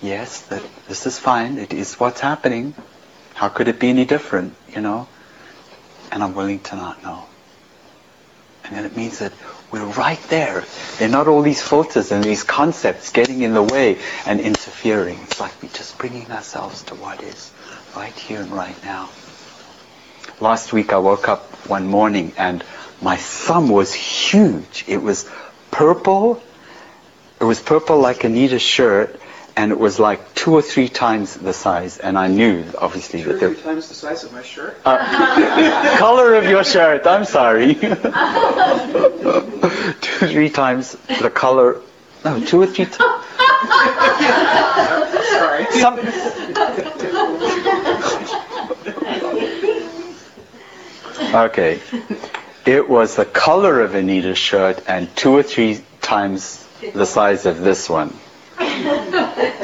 Yes, 0.00 0.42
that 0.42 0.62
this 0.86 1.06
is 1.06 1.18
fine. 1.18 1.58
It 1.58 1.72
is 1.72 1.98
what's 1.98 2.20
happening. 2.20 2.74
How 3.34 3.48
could 3.48 3.68
it 3.68 3.80
be 3.80 3.88
any 3.88 4.04
different, 4.04 4.54
you 4.68 4.80
know? 4.80 5.08
And 6.12 6.22
I'm 6.22 6.34
willing 6.34 6.60
to 6.60 6.76
not 6.76 7.02
know. 7.02 7.24
And 8.64 8.76
then 8.76 8.84
it 8.84 8.96
means 8.96 9.18
that 9.18 9.32
we're 9.70 9.84
right 9.84 10.20
there. 10.28 10.64
They're 10.98 11.08
not 11.08 11.28
all 11.28 11.42
these 11.42 11.62
filters 11.62 12.10
and 12.10 12.24
these 12.24 12.42
concepts 12.42 13.12
getting 13.12 13.42
in 13.42 13.54
the 13.54 13.62
way 13.62 13.98
and 14.26 14.40
interfering. 14.40 15.18
It's 15.24 15.40
like 15.40 15.62
we're 15.62 15.68
just 15.68 15.98
bringing 15.98 16.30
ourselves 16.30 16.82
to 16.84 16.94
what 16.94 17.22
is 17.22 17.52
right 17.94 18.12
here 18.12 18.40
and 18.40 18.50
right 18.50 18.82
now. 18.84 19.10
Last 20.40 20.72
week 20.72 20.92
I 20.92 20.98
woke 20.98 21.28
up 21.28 21.44
one 21.68 21.86
morning 21.86 22.32
and 22.38 22.64
my 23.02 23.16
thumb 23.16 23.68
was 23.68 23.92
huge. 23.92 24.84
It 24.86 25.02
was 25.02 25.28
purple. 25.70 26.42
It 27.40 27.44
was 27.44 27.60
purple 27.60 27.98
like 27.98 28.24
Anita's 28.24 28.62
shirt 28.62 29.20
and 29.58 29.72
it 29.72 29.78
was 29.78 29.98
like 29.98 30.36
two 30.36 30.54
or 30.54 30.62
three 30.62 30.88
times 30.88 31.34
the 31.34 31.52
size, 31.52 31.98
and 31.98 32.16
I 32.16 32.28
knew 32.28 32.64
obviously 32.78 33.24
two 33.24 33.32
that. 33.32 33.40
Three 33.40 33.60
times 33.60 33.88
the 33.88 33.94
size 33.94 34.22
of 34.22 34.32
my 34.32 34.42
shirt. 34.42 34.80
Uh, 34.84 35.96
color 35.98 36.36
of 36.36 36.44
your 36.44 36.62
shirt. 36.62 37.04
I'm 37.08 37.24
sorry. 37.24 37.74
two, 37.80 37.90
or 37.90 37.96
three 40.28 40.50
times 40.50 40.92
the 41.20 41.28
color. 41.28 41.80
No, 42.24 42.38
two 42.38 42.62
or 42.62 42.68
three 42.68 42.84
times. 42.84 42.98
Sorry. 45.28 45.66
Some, 45.72 45.98
okay. 51.34 51.80
It 52.64 52.88
was 52.88 53.16
the 53.16 53.24
color 53.24 53.80
of 53.80 53.96
Anita's 53.96 54.38
shirt 54.38 54.84
and 54.86 55.16
two 55.16 55.32
or 55.32 55.42
three 55.42 55.80
times 56.00 56.64
the 56.94 57.06
size 57.06 57.44
of 57.44 57.58
this 57.58 57.90
one. 57.90 58.16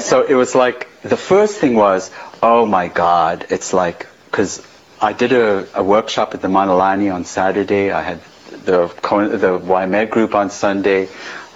So 0.05 0.21
it 0.23 0.35
was 0.35 0.55
like, 0.55 0.87
the 1.01 1.17
first 1.17 1.57
thing 1.57 1.77
was, 1.77 2.11
oh 2.43 2.67
my 2.67 2.89
God, 2.89 3.47
it's 3.49 3.73
like, 3.73 4.07
because 4.27 4.63
I 5.01 5.15
did 5.15 5.33
a, 5.33 5.67
a, 5.75 5.83
workshop 5.83 6.35
at 6.35 6.43
the 6.43 6.49
Manalani 6.49 7.13
on 7.13 7.25
Saturday. 7.25 7.91
I 7.91 8.03
had 8.03 8.21
the, 8.51 8.89
the 8.89 9.59
YMED 9.59 10.11
group 10.11 10.35
on 10.35 10.51
Sunday. 10.51 11.09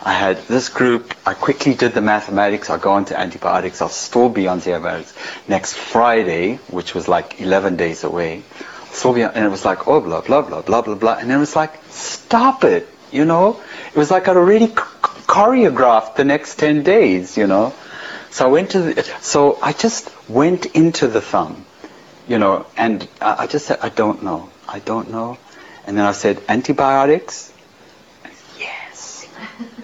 I 0.03 0.15
had 0.15 0.39
this 0.49 0.71
group. 0.71 1.15
I 1.27 1.35
quickly 1.35 1.75
did 1.75 1.93
the 1.93 2.01
mathematics. 2.01 2.71
I'll 2.71 2.79
go 2.79 2.93
on 2.93 3.05
to 3.07 3.21
antibiotics. 3.21 3.83
I'll 3.83 3.91
still 3.91 4.31
be 4.31 4.49
on 4.49 4.61
the 4.61 4.73
antibiotics. 4.73 5.15
Next 5.47 5.75
Friday, 5.75 6.55
which 6.71 6.95
was 6.95 7.07
like 7.07 7.43
11 7.43 7.77
days 7.77 8.03
away, 8.03 8.45
be 9.15 9.25
on, 9.25 9.33
and 9.35 9.45
it 9.45 9.51
was 9.51 9.67
like, 9.67 9.87
oh, 9.87 10.01
blah, 10.01 10.23
blah, 10.23 10.41
blah, 10.41 10.63
blah, 10.63 10.81
blah, 10.81 10.95
blah. 10.95 11.19
And 11.19 11.31
it 11.31 11.37
was 11.37 11.55
like, 11.55 11.79
stop 11.91 12.65
it, 12.65 12.89
you 13.13 13.27
know? 13.27 13.61
It 13.89 13.97
was 13.97 14.11
like 14.11 14.27
I'd 14.27 14.39
already 14.39 14.69
choreographed 14.69 16.17
the 16.17 16.25
next 16.25 16.55
10 16.55 16.83
days, 16.83 17.37
you 17.37 17.47
know? 17.47 17.75
So 18.31 18.47
I 18.47 18.49
went 18.49 18.71
to 18.71 18.81
the, 18.81 19.03
so 19.21 19.59
I 19.63 19.73
just 19.73 20.11
went 20.29 20.67
into 20.67 21.09
the 21.09 21.21
thumb, 21.21 21.65
you 22.27 22.39
know, 22.39 22.67
and 22.77 23.09
I, 23.21 23.45
I 23.45 23.47
just 23.47 23.67
said, 23.67 23.79
I 23.83 23.89
don't 23.89 24.23
know. 24.23 24.51
I 24.69 24.81
don't 24.81 25.11
know. 25.11 25.39
And 25.87 25.97
then 25.97 26.05
I 26.05 26.13
said, 26.13 26.43
antibiotics? 26.49 27.53
Yes. 28.59 29.27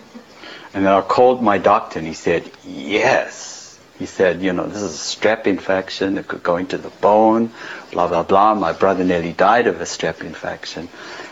and 0.74 0.84
then 0.84 0.92
I 0.92 1.00
called 1.00 1.42
my 1.42 1.56
doctor 1.58 1.98
and 1.98 2.06
he 2.06 2.14
said, 2.14 2.50
yes. 2.66 3.80
He 3.98 4.06
said, 4.06 4.42
you 4.42 4.52
know, 4.52 4.66
this 4.66 4.82
is 4.82 4.94
a 4.94 5.16
strep 5.16 5.46
infection. 5.46 6.18
It 6.18 6.28
could 6.28 6.42
go 6.42 6.56
into 6.56 6.76
the 6.76 6.90
bone, 6.90 7.52
blah, 7.92 8.08
blah, 8.08 8.24
blah. 8.24 8.54
My 8.54 8.72
brother 8.72 9.04
nearly 9.04 9.32
died 9.32 9.66
of 9.66 9.80
a 9.80 9.84
strep 9.84 10.20
infection. 10.20 10.88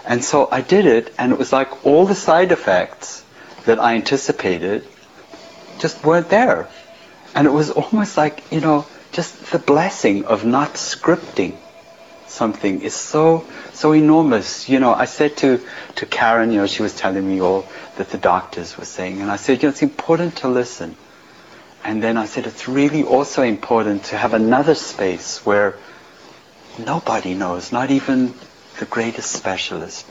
And 0.07 0.25
so 0.25 0.49
I 0.51 0.63
did 0.63 0.87
it 0.87 1.13
and 1.19 1.33
it 1.33 1.39
was 1.39 1.53
like 1.53 1.85
all 1.85 2.07
the 2.07 2.15
side 2.15 2.53
effects 2.53 3.25
that 3.67 3.79
I 3.79 3.97
anticipated 3.97 4.87
just 5.79 6.05
weren't 6.05 6.31
there. 6.31 6.69
And 7.35 7.47
it 7.47 7.51
was 7.51 7.71
almost 7.71 8.17
like, 8.17 8.51
you 8.53 8.61
know, 8.61 8.87
just 9.13 9.53
the 9.53 9.59
blessing 9.59 10.25
of 10.25 10.45
not 10.45 10.75
scripting 10.75 11.57
something 12.27 12.81
is 12.81 12.95
so 12.95 13.45
so 13.73 13.93
enormous. 13.93 14.69
You 14.69 14.81
know, 14.81 14.95
I 14.95 15.07
said 15.07 15.37
to, 15.39 15.61
to 15.97 16.07
Karen, 16.07 16.51
you 16.53 16.59
know, 16.59 16.67
she 16.67 16.83
was 16.83 16.95
telling 16.97 17.27
me 17.27 17.41
all 17.41 17.67
that 17.97 18.11
the 18.11 18.19
doctors 18.19 18.77
were 18.79 18.85
saying, 18.85 19.21
and 19.21 19.31
I 19.31 19.37
said, 19.37 19.63
you 19.63 19.69
know, 19.69 19.71
it's 19.71 19.83
important 19.83 20.37
to 20.37 20.49
listen. 20.49 20.97
And 21.85 22.03
then 22.03 22.17
I 22.17 22.27
said, 22.27 22.47
it's 22.47 22.69
really 22.69 23.03
also 23.03 23.43
important 23.43 24.05
to 24.05 24.17
have 24.17 24.35
another 24.35 24.75
space 24.75 25.45
where 25.45 25.77
nobody 26.79 27.35
knows, 27.35 27.73
not 27.73 27.91
even 27.91 28.35
the 28.79 28.87
greatest 28.87 29.33
specialist. 29.33 30.07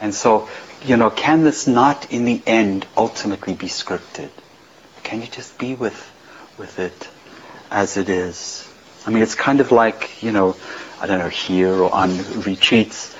And 0.00 0.14
so, 0.14 0.48
you 0.82 0.96
know, 0.96 1.10
can 1.10 1.44
this 1.44 1.66
not 1.66 2.10
in 2.10 2.24
the 2.24 2.40
end 2.46 2.86
ultimately 2.96 3.54
be 3.54 3.66
scripted? 3.66 4.30
Can 5.02 5.20
you 5.20 5.26
just 5.26 5.58
be 5.58 5.74
with 5.74 6.09
with 6.60 6.78
it 6.78 7.08
as 7.70 7.96
it 7.96 8.08
is. 8.08 8.68
I 9.06 9.10
mean, 9.10 9.22
it's 9.22 9.34
kind 9.34 9.60
of 9.60 9.72
like, 9.72 10.22
you 10.22 10.30
know, 10.30 10.56
I 11.00 11.06
don't 11.06 11.18
know, 11.18 11.30
here 11.30 11.72
or 11.72 11.92
on 11.92 12.18
retreats, 12.42 13.16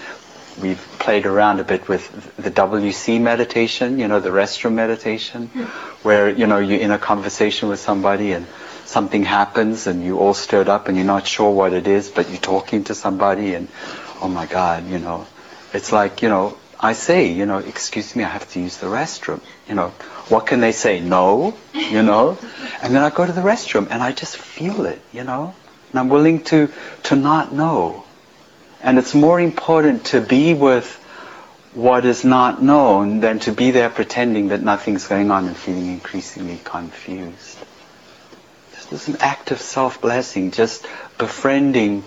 we've 0.60 0.84
played 0.98 1.24
around 1.24 1.58
a 1.58 1.64
bit 1.64 1.88
with 1.88 2.04
the 2.36 2.50
WC 2.50 3.18
meditation, 3.18 3.98
you 3.98 4.08
know, 4.08 4.20
the 4.20 4.28
restroom 4.28 4.74
meditation, 4.74 5.46
hmm. 5.46 5.62
where, 6.06 6.28
you 6.28 6.46
know, 6.46 6.58
you're 6.58 6.80
in 6.80 6.90
a 6.90 6.98
conversation 6.98 7.70
with 7.70 7.80
somebody 7.80 8.32
and 8.32 8.46
something 8.84 9.24
happens 9.24 9.86
and 9.86 10.04
you 10.04 10.18
all 10.18 10.34
stirred 10.34 10.68
up 10.68 10.88
and 10.88 10.98
you're 10.98 11.06
not 11.06 11.26
sure 11.26 11.50
what 11.50 11.72
it 11.72 11.88
is, 11.88 12.10
but 12.10 12.28
you're 12.28 12.46
talking 12.54 12.84
to 12.84 12.94
somebody 12.94 13.54
and, 13.54 13.68
oh 14.20 14.28
my 14.28 14.44
God, 14.44 14.86
you 14.86 14.98
know, 14.98 15.26
it's 15.72 15.92
like, 15.92 16.20
you 16.20 16.28
know, 16.28 16.58
I 16.78 16.92
say, 16.92 17.32
you 17.32 17.46
know, 17.46 17.58
excuse 17.58 18.16
me, 18.16 18.24
I 18.24 18.28
have 18.28 18.50
to 18.52 18.60
use 18.60 18.78
the 18.78 18.86
restroom. 18.86 19.40
You 19.68 19.76
know, 19.76 19.88
what 20.28 20.46
can 20.46 20.60
they 20.60 20.72
say? 20.72 21.00
No, 21.00 21.54
you 21.74 22.02
know? 22.02 22.38
And 22.82 22.94
then 22.94 23.02
I 23.02 23.10
go 23.10 23.26
to 23.26 23.32
the 23.32 23.40
restroom 23.40 23.88
and 23.90 24.02
I 24.02 24.12
just 24.12 24.36
feel 24.36 24.86
it, 24.86 25.00
you 25.12 25.24
know? 25.24 25.54
And 25.90 26.00
I'm 26.00 26.08
willing 26.08 26.44
to, 26.44 26.70
to 27.04 27.16
not 27.16 27.52
know. 27.52 28.04
And 28.82 28.98
it's 28.98 29.14
more 29.14 29.38
important 29.40 30.06
to 30.06 30.20
be 30.20 30.54
with 30.54 30.96
what 31.74 32.04
is 32.04 32.24
not 32.24 32.62
known 32.62 33.20
than 33.20 33.38
to 33.40 33.52
be 33.52 33.70
there 33.70 33.90
pretending 33.90 34.48
that 34.48 34.62
nothing's 34.62 35.06
going 35.06 35.30
on 35.30 35.46
and 35.46 35.56
feeling 35.56 35.88
increasingly 35.88 36.60
confused. 36.64 37.58
This 38.72 39.08
is 39.08 39.14
an 39.14 39.20
act 39.20 39.52
of 39.52 39.60
self-blessing, 39.60 40.50
just 40.50 40.86
befriending 41.18 42.02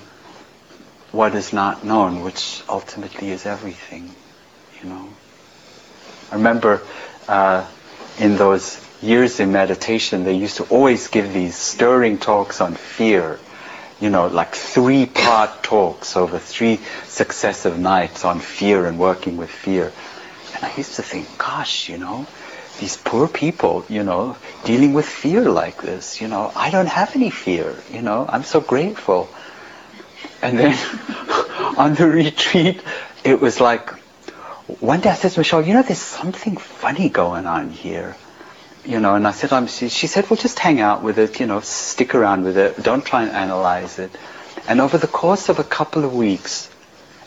what 1.12 1.36
is 1.36 1.54
not 1.54 1.86
known, 1.86 2.24
which 2.24 2.62
ultimately 2.68 3.30
is 3.30 3.46
everything 3.46 4.14
you 4.84 4.90
know. 4.90 5.10
I 6.32 6.36
remember 6.36 6.82
uh, 7.28 7.66
in 8.20 8.36
those 8.36 8.83
years 9.04 9.40
in 9.40 9.52
meditation, 9.52 10.24
they 10.24 10.34
used 10.34 10.58
to 10.58 10.64
always 10.66 11.08
give 11.10 11.34
these 11.34 11.56
stirring 11.56 12.18
talks 12.18 12.62
on 12.62 12.76
fear, 12.76 13.40
you 14.00 14.10
know, 14.10 14.28
like 14.28 14.56
three-part 14.56 15.64
talks 15.64 16.16
over 16.16 16.40
three 16.40 16.80
successive 17.06 17.78
nights 17.78 18.26
on 18.26 18.40
fear 18.40 18.86
and 18.86 18.98
working 18.98 19.38
with 19.38 19.50
fear. 19.50 19.92
And 20.56 20.64
I 20.64 20.76
used 20.76 20.96
to 20.96 21.02
think, 21.02 21.38
gosh, 21.38 21.90
you 21.90 21.98
know, 21.98 22.26
these 22.80 22.98
poor 22.98 23.28
people, 23.28 23.86
you 23.90 24.04
know, 24.04 24.38
dealing 24.66 24.94
with 24.94 25.06
fear 25.06 25.50
like 25.50 25.82
this, 25.82 26.22
you 26.22 26.28
know, 26.28 26.52
I 26.56 26.70
don't 26.70 26.88
have 26.90 27.16
any 27.16 27.30
fear, 27.30 27.76
you 27.92 28.02
know, 28.02 28.26
I'm 28.28 28.44
so 28.44 28.62
grateful. 28.62 29.30
And 30.42 30.58
then 30.58 30.74
on 31.78 31.94
the 31.96 32.08
retreat, 32.08 32.82
it 33.24 33.40
was 33.40 33.60
like 33.60 33.90
one 34.80 35.02
day 35.02 35.10
I 35.10 35.16
said 35.16 35.32
to 35.32 35.40
Michelle, 35.40 35.62
you 35.62 35.74
know, 35.74 35.84
there's 35.84 36.00
something 36.00 36.58
funny 36.58 37.10
going 37.10 37.46
on 37.46 37.70
here. 37.70 38.16
You 38.86 39.00
know, 39.00 39.16
and 39.16 39.26
I 39.26 39.32
said, 39.32 39.54
I'm, 39.54 39.68
she, 39.68 39.88
she 39.88 40.08
said, 40.08 40.30
well, 40.30 40.38
just 40.38 40.60
hang 40.60 40.82
out 40.82 41.04
with 41.04 41.18
it, 41.18 41.40
you 41.40 41.46
know, 41.46 41.62
stick 41.62 42.16
around 42.16 42.44
with 42.44 42.58
it, 42.58 42.84
don't 42.84 43.06
try 43.06 43.24
and 43.24 43.32
analyze 43.32 43.98
it. 43.98 44.12
And 44.68 44.82
over 44.82 44.98
the 44.98 45.08
course 45.08 45.48
of 45.48 45.60
a 45.60 45.64
couple 45.64 46.04
of 46.04 46.14
weeks, 46.14 46.70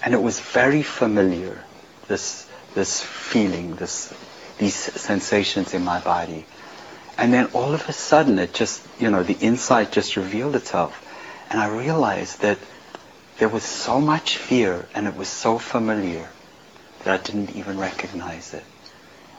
and 0.04 0.12
it 0.12 0.22
was 0.22 0.38
very 0.38 0.82
familiar, 0.82 1.58
this, 2.08 2.46
this 2.74 3.02
feeling, 3.02 3.74
this, 3.76 4.12
these 4.58 4.74
sensations 4.74 5.72
in 5.72 5.82
my 5.82 5.98
body. 6.00 6.44
And 7.18 7.32
then 7.32 7.46
all 7.54 7.72
of 7.72 7.88
a 7.88 7.92
sudden, 7.92 8.38
it 8.38 8.52
just, 8.52 8.86
you 8.98 9.10
know, 9.10 9.22
the 9.22 9.38
insight 9.40 9.92
just 9.92 10.16
revealed 10.16 10.56
itself. 10.56 11.02
And 11.50 11.58
I 11.58 11.68
realized 11.68 12.42
that 12.42 12.58
there 13.38 13.48
was 13.48 13.62
so 13.62 14.00
much 14.00 14.36
fear 14.36 14.86
and 14.94 15.06
it 15.06 15.16
was 15.16 15.28
so 15.28 15.58
familiar 15.58 16.28
that 17.04 17.20
I 17.20 17.22
didn't 17.22 17.56
even 17.56 17.78
recognize 17.78 18.52
it. 18.52 18.64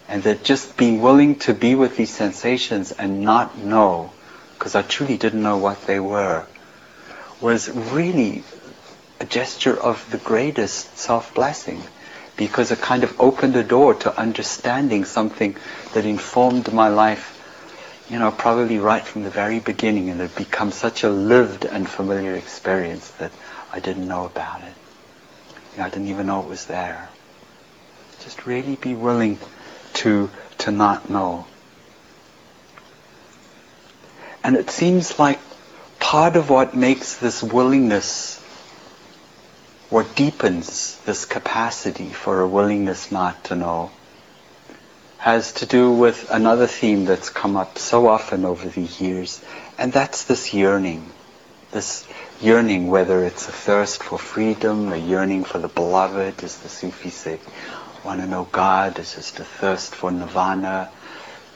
And 0.10 0.24
that 0.24 0.44
just 0.44 0.78
being 0.78 1.02
willing 1.02 1.36
to 1.40 1.54
be 1.54 1.76
with 1.76 1.98
these 1.98 2.14
sensations 2.14 2.92
and 2.92 3.22
not 3.22 3.58
know, 3.58 4.12
because 4.58 4.76
I 4.76 4.82
truly 4.82 5.18
didn't 5.18 5.44
know 5.44 5.58
what 5.58 5.86
they 5.86 6.00
were, 6.00 6.46
was 7.42 7.70
really 7.70 8.44
a 9.20 9.26
gesture 9.26 9.78
of 9.78 10.10
the 10.12 10.18
greatest 10.18 10.98
self-blessing 10.98 11.82
because 12.38 12.72
it 12.72 12.80
kind 12.80 13.04
of 13.04 13.20
opened 13.20 13.54
the 13.54 13.64
door 13.64 13.96
to 13.96 14.18
understanding 14.18 15.06
something 15.06 15.56
that 15.94 16.06
informed 16.06 16.72
my 16.72 16.88
life, 16.88 17.34
you 18.10 18.20
know, 18.20 18.32
probably 18.32 18.78
right 18.78 19.04
from 19.04 19.24
the 19.24 19.30
very 19.30 19.60
beginning 19.60 20.10
and 20.10 20.22
it 20.22 20.36
became 20.36 20.72
such 20.72 21.04
a 21.04 21.10
lived 21.10 21.66
and 21.66 21.90
familiar 21.90 22.36
experience 22.36 23.10
that 23.20 23.32
I 23.74 23.80
didn't 23.80 24.08
know 24.08 24.26
about 24.26 24.62
it. 24.62 24.74
You 25.74 25.80
know, 25.80 25.86
I 25.86 25.90
didn't 25.90 26.08
even 26.08 26.28
know 26.28 26.42
it 26.42 26.48
was 26.48 26.66
there. 26.68 27.10
Just 28.24 28.46
really 28.46 28.76
be 28.76 28.94
willing 28.94 29.40
to, 29.98 30.30
to 30.60 30.72
not 30.72 31.10
know. 31.10 31.46
And 34.44 34.56
it 34.56 34.70
seems 34.70 35.20
like 35.20 35.40
part 36.00 36.36
of 36.36 36.50
what 36.50 36.76
makes 36.76 37.18
this 37.18 37.44
willingness, 37.44 38.40
what 39.90 40.16
deepens 40.16 40.98
this 41.06 41.26
capacity 41.26 42.10
for 42.10 42.42
a 42.42 42.48
willingness 42.48 43.12
not 43.12 43.44
to 43.46 43.56
know, 43.56 43.92
has 45.18 45.52
to 45.54 45.66
do 45.66 45.92
with 45.92 46.30
another 46.32 46.68
theme 46.68 47.06
that's 47.06 47.30
come 47.30 47.58
up 47.58 47.78
so 47.78 48.08
often 48.08 48.46
over 48.46 48.70
the 48.70 48.82
years, 49.04 49.44
and 49.78 49.92
that's 49.92 50.26
this 50.26 50.54
yearning. 50.54 51.12
This 51.72 52.08
yearning, 52.40 52.88
whether 52.88 53.26
it's 53.26 53.48
a 53.50 53.52
thirst 53.52 54.04
for 54.04 54.18
freedom, 54.18 54.94
a 54.94 54.98
yearning 54.98 55.44
for 55.44 55.58
the 55.60 55.68
beloved, 55.68 56.44
as 56.44 56.60
the 56.60 56.70
Sufis 56.70 57.16
say, 57.16 57.40
want 58.04 58.22
to 58.22 58.28
know 58.28 58.48
God, 58.52 59.00
it's 59.00 59.16
just 59.16 59.40
a 59.40 59.44
thirst 59.44 59.96
for 59.96 60.12
nirvana, 60.12 60.90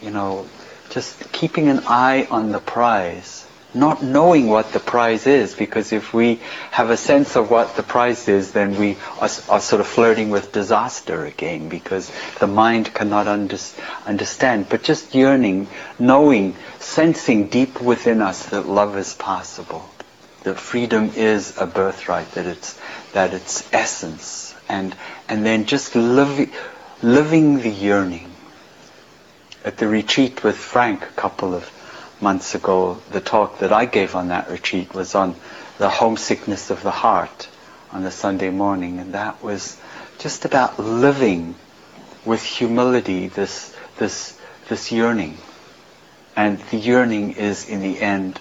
you 0.02 0.12
know, 0.12 0.48
just 0.90 1.32
keeping 1.32 1.70
an 1.70 1.84
eye 1.88 2.28
on 2.30 2.52
the 2.52 2.60
prize, 2.60 3.46
not 3.74 4.04
knowing 4.04 4.48
what 4.48 4.74
the 4.74 4.80
prize 4.80 5.28
is, 5.28 5.56
because 5.56 5.94
if 5.94 6.14
we 6.14 6.40
have 6.72 6.90
a 6.90 6.98
sense 6.98 7.38
of 7.38 7.50
what 7.50 7.76
the 7.78 7.84
prize 7.84 8.28
is, 8.28 8.52
then 8.52 8.78
we 8.78 8.98
are, 9.20 9.30
are 9.50 9.62
sort 9.62 9.80
of 9.80 9.88
flirting 9.88 10.30
with 10.30 10.52
disaster 10.52 11.26
again, 11.26 11.70
because 11.70 12.12
the 12.40 12.48
mind 12.48 12.94
cannot 12.94 13.28
under, 13.28 13.58
understand. 14.06 14.68
But 14.68 14.84
just 14.84 15.16
yearning, 15.16 15.68
knowing, 15.98 16.56
sensing 16.80 17.48
deep 17.48 17.80
within 17.82 18.22
us 18.22 18.48
that 18.48 18.68
love 18.68 18.98
is 18.98 19.14
possible, 19.14 19.90
that 20.44 20.58
freedom 20.58 21.12
is 21.16 21.58
a 21.58 21.66
birthright, 21.66 22.32
that 22.34 22.46
it's 22.46 22.78
that 23.14 23.34
it's 23.34 23.72
essence, 23.74 24.51
and 24.72 24.96
and 25.28 25.46
then 25.46 25.66
just 25.66 25.96
living 25.96 26.52
living 27.04 27.60
the 27.60 27.70
yearning 27.70 28.32
at 29.66 29.78
the 29.78 29.88
retreat 29.88 30.44
with 30.44 30.58
Frank 30.58 31.04
a 31.04 31.22
couple 31.22 31.54
of 31.54 31.70
months 32.20 32.56
ago, 32.56 33.00
the 33.12 33.22
talk 33.22 33.60
that 33.60 33.72
I 33.74 33.86
gave 33.86 34.16
on 34.16 34.30
that 34.30 34.50
retreat 34.50 34.94
was 34.94 35.14
on 35.16 35.36
the 35.78 35.90
homesickness 35.90 36.70
of 36.70 36.84
the 36.84 36.92
heart 36.92 37.48
on 37.92 38.04
the 38.04 38.12
Sunday 38.12 38.50
morning, 38.50 39.00
and 39.00 39.14
that 39.14 39.44
was 39.44 39.78
just 40.20 40.46
about 40.46 40.80
living 40.80 41.56
with 42.26 42.44
humility 42.44 43.28
this 43.28 43.76
this 43.98 44.38
this 44.70 44.92
yearning. 44.92 45.38
And 46.36 46.60
the 46.72 46.78
yearning 46.78 47.34
is 47.34 47.68
in 47.68 47.82
the 47.82 48.00
end 48.00 48.40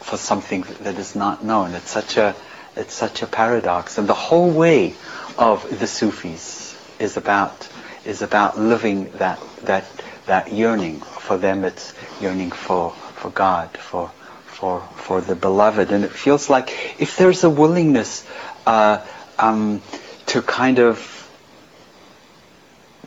for 0.00 0.16
something 0.16 0.64
that 0.80 0.98
is 0.98 1.14
not 1.14 1.44
known. 1.44 1.74
It's 1.74 1.90
such 1.90 2.16
a 2.16 2.34
it's 2.74 2.94
such 2.94 3.22
a 3.22 3.26
paradox. 3.26 3.98
And 3.98 4.08
the 4.08 4.14
whole 4.14 4.50
way 4.50 4.94
of 5.38 5.78
the 5.78 5.86
Sufis 5.86 6.76
is 6.98 7.16
about 7.16 7.68
is 8.04 8.22
about 8.22 8.58
living 8.58 9.10
that 9.12 9.40
that 9.64 9.84
that 10.26 10.52
yearning. 10.52 11.00
For 11.00 11.36
them, 11.36 11.64
it's 11.64 11.94
yearning 12.20 12.50
for, 12.50 12.90
for 12.90 13.30
God, 13.30 13.70
for, 13.76 14.10
for, 14.46 14.80
for 14.96 15.20
the 15.20 15.34
beloved. 15.34 15.90
And 15.92 16.04
it 16.04 16.10
feels 16.10 16.50
like 16.50 16.70
if 17.00 17.16
there's 17.16 17.44
a 17.44 17.50
willingness 17.50 18.26
uh, 18.66 19.04
um, 19.38 19.82
to 20.26 20.42
kind 20.42 20.78
of 20.78 21.18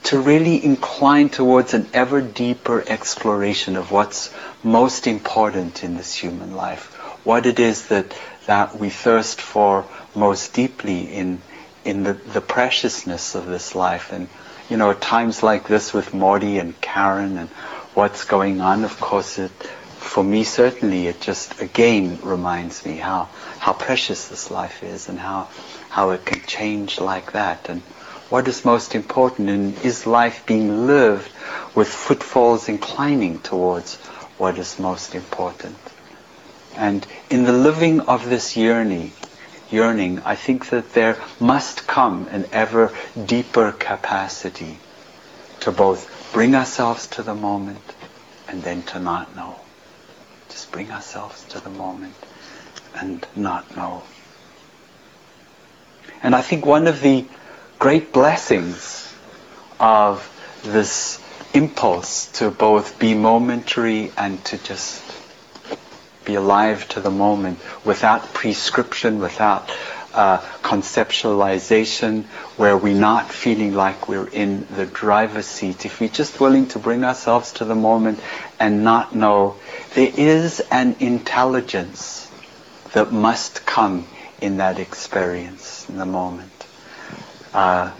to 0.03 0.19
really 0.19 0.63
incline 0.63 1.29
towards 1.29 1.73
an 1.73 1.87
ever 1.91 2.21
deeper 2.21 2.83
exploration 2.87 3.75
of 3.75 3.91
what's 3.91 4.31
most 4.63 5.07
important 5.07 5.83
in 5.83 5.97
this 5.97 6.13
human 6.13 6.55
life, 6.55 6.93
what 7.25 7.47
it 7.47 7.59
is 7.59 7.87
that, 7.87 8.15
that 8.45 8.79
we 8.79 8.89
thirst 8.91 9.41
for 9.41 9.83
most 10.13 10.53
deeply 10.53 11.11
in, 11.11 11.41
in 11.85 12.03
the, 12.03 12.13
the 12.13 12.41
preciousness 12.41 13.35
of 13.35 13.45
this 13.45 13.75
life 13.75 14.11
and 14.11 14.27
you 14.69 14.77
know, 14.77 14.93
times 14.93 15.43
like 15.43 15.67
this 15.67 15.93
with 15.93 16.13
Morty 16.13 16.57
and 16.57 16.79
Karen 16.81 17.37
and 17.37 17.49
what's 17.93 18.25
going 18.25 18.61
on, 18.61 18.83
of 18.83 18.99
course, 18.99 19.37
it, 19.37 19.51
for 19.51 20.23
me 20.23 20.43
certainly, 20.43 21.07
it 21.07 21.21
just 21.21 21.61
again 21.61 22.19
reminds 22.23 22.85
me 22.85 22.97
how, 22.97 23.29
how 23.59 23.73
precious 23.73 24.27
this 24.27 24.49
life 24.49 24.81
is 24.83 25.07
and 25.07 25.19
how, 25.19 25.49
how 25.89 26.11
it 26.11 26.25
can 26.25 26.41
change 26.47 26.99
like 26.99 27.33
that. 27.33 27.69
And 27.69 27.81
what 28.29 28.47
is 28.47 28.65
most 28.65 28.95
important 28.95 29.49
and 29.49 29.77
is 29.85 30.07
life 30.07 30.45
being 30.47 30.87
lived 30.87 31.31
with 31.75 31.87
footfalls 31.87 32.67
inclining 32.67 33.39
towards 33.39 33.95
what 34.39 34.57
is 34.57 34.79
most 34.79 35.13
important. 35.13 35.77
And 36.75 37.05
in 37.29 37.43
the 37.43 37.53
living 37.53 38.01
of 38.01 38.27
this 38.27 38.57
yearning, 38.57 39.11
yearning, 39.71 40.21
I 40.23 40.35
think 40.35 40.69
that 40.69 40.93
there 40.93 41.17
must 41.39 41.87
come 41.87 42.27
an 42.31 42.45
ever 42.51 42.93
deeper 43.25 43.71
capacity 43.71 44.77
to 45.61 45.71
both 45.71 46.31
bring 46.33 46.55
ourselves 46.55 47.07
to 47.07 47.23
the 47.23 47.35
moment 47.35 47.95
and 48.47 48.61
then 48.63 48.83
to 48.83 48.99
not 48.99 49.35
know. 49.35 49.55
Just 50.49 50.71
bring 50.71 50.91
ourselves 50.91 51.43
to 51.49 51.59
the 51.59 51.69
moment 51.69 52.15
and 52.93 53.25
not 53.35 53.75
know. 53.75 54.03
And 56.21 56.35
I 56.35 56.41
think 56.41 56.65
one 56.65 56.87
of 56.87 57.01
the 57.01 57.25
great 57.79 58.13
blessings 58.13 59.13
of 59.79 60.31
this 60.63 61.21
impulse 61.53 62.27
to 62.33 62.51
both 62.51 62.99
be 62.99 63.13
momentary 63.13 64.11
and 64.17 64.43
to 64.45 64.57
just 64.57 65.03
be 66.25 66.35
alive 66.35 66.87
to 66.89 66.99
the 66.99 67.11
moment 67.11 67.59
without 67.83 68.33
prescription, 68.33 69.19
without 69.19 69.69
uh, 70.13 70.39
conceptualization, 70.63 72.23
where 72.57 72.77
we're 72.77 72.99
not 72.99 73.31
feeling 73.31 73.73
like 73.73 74.07
we're 74.07 74.27
in 74.27 74.65
the 74.75 74.85
driver's 74.85 75.45
seat. 75.45 75.85
If 75.85 75.99
we're 75.99 76.09
just 76.09 76.39
willing 76.39 76.67
to 76.69 76.79
bring 76.79 77.03
ourselves 77.03 77.51
to 77.53 77.65
the 77.65 77.75
moment 77.75 78.19
and 78.59 78.83
not 78.83 79.13
know, 79.13 79.57
there 79.93 80.11
is 80.15 80.61
an 80.71 80.95
intelligence 80.99 82.31
that 82.93 83.11
must 83.11 83.65
come 83.65 84.07
in 84.41 84.57
that 84.57 84.79
experience, 84.79 85.87
in 85.89 85.97
the 85.97 86.05
moment. 86.05 86.51
Uh, 87.53 87.91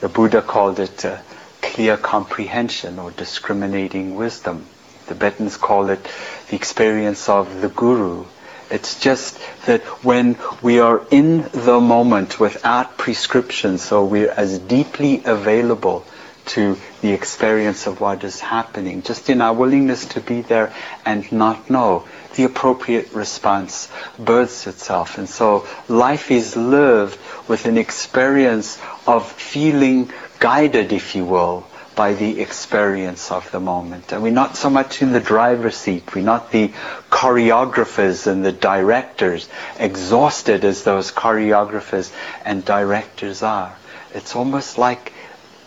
the 0.00 0.08
Buddha 0.08 0.42
called 0.42 0.78
it 0.80 1.04
uh, 1.04 1.18
clear 1.60 1.96
comprehension 1.96 2.98
or 2.98 3.10
discriminating 3.10 4.14
wisdom. 4.14 4.66
The 5.06 5.14
Tibetans 5.14 5.56
call 5.56 5.90
it 5.90 6.06
the 6.48 6.56
experience 6.56 7.28
of 7.28 7.60
the 7.60 7.68
guru. 7.68 8.24
It's 8.70 8.98
just 8.98 9.38
that 9.66 9.82
when 10.02 10.38
we 10.62 10.80
are 10.80 11.02
in 11.10 11.42
the 11.52 11.80
moment 11.80 12.40
without 12.40 12.96
prescription, 12.96 13.78
so 13.78 14.04
we're 14.04 14.30
as 14.30 14.58
deeply 14.58 15.22
available 15.24 16.04
to 16.46 16.76
the 17.00 17.12
experience 17.12 17.86
of 17.86 18.00
what 18.00 18.24
is 18.24 18.40
happening, 18.40 19.02
just 19.02 19.30
in 19.30 19.40
our 19.40 19.54
willingness 19.54 20.06
to 20.06 20.20
be 20.20 20.42
there 20.42 20.72
and 21.04 21.30
not 21.32 21.70
know, 21.70 22.06
the 22.36 22.44
appropriate 22.44 23.12
response 23.12 23.88
births 24.18 24.66
itself. 24.66 25.18
And 25.18 25.28
so 25.28 25.66
life 25.88 26.30
is 26.30 26.56
lived 26.56 27.18
with 27.48 27.66
an 27.66 27.78
experience 27.78 28.78
of 29.06 29.30
feeling 29.30 30.10
guided, 30.40 30.92
if 30.92 31.14
you 31.14 31.24
will, 31.24 31.66
by 31.94 32.14
the 32.14 32.40
experience 32.40 33.30
of 33.30 33.50
the 33.50 33.60
moment. 33.60 34.12
And 34.12 34.22
we're 34.22 34.32
not 34.32 34.56
so 34.56 34.70
much 34.70 35.02
in 35.02 35.12
the 35.12 35.20
driver's 35.20 35.76
seat. 35.76 36.14
We're 36.14 36.22
not 36.22 36.50
the 36.50 36.72
choreographers 37.10 38.26
and 38.26 38.44
the 38.44 38.52
directors, 38.52 39.48
exhausted 39.78 40.64
as 40.64 40.84
those 40.84 41.12
choreographers 41.12 42.12
and 42.44 42.64
directors 42.64 43.42
are. 43.42 43.74
It's 44.14 44.36
almost 44.36 44.78
like, 44.78 45.12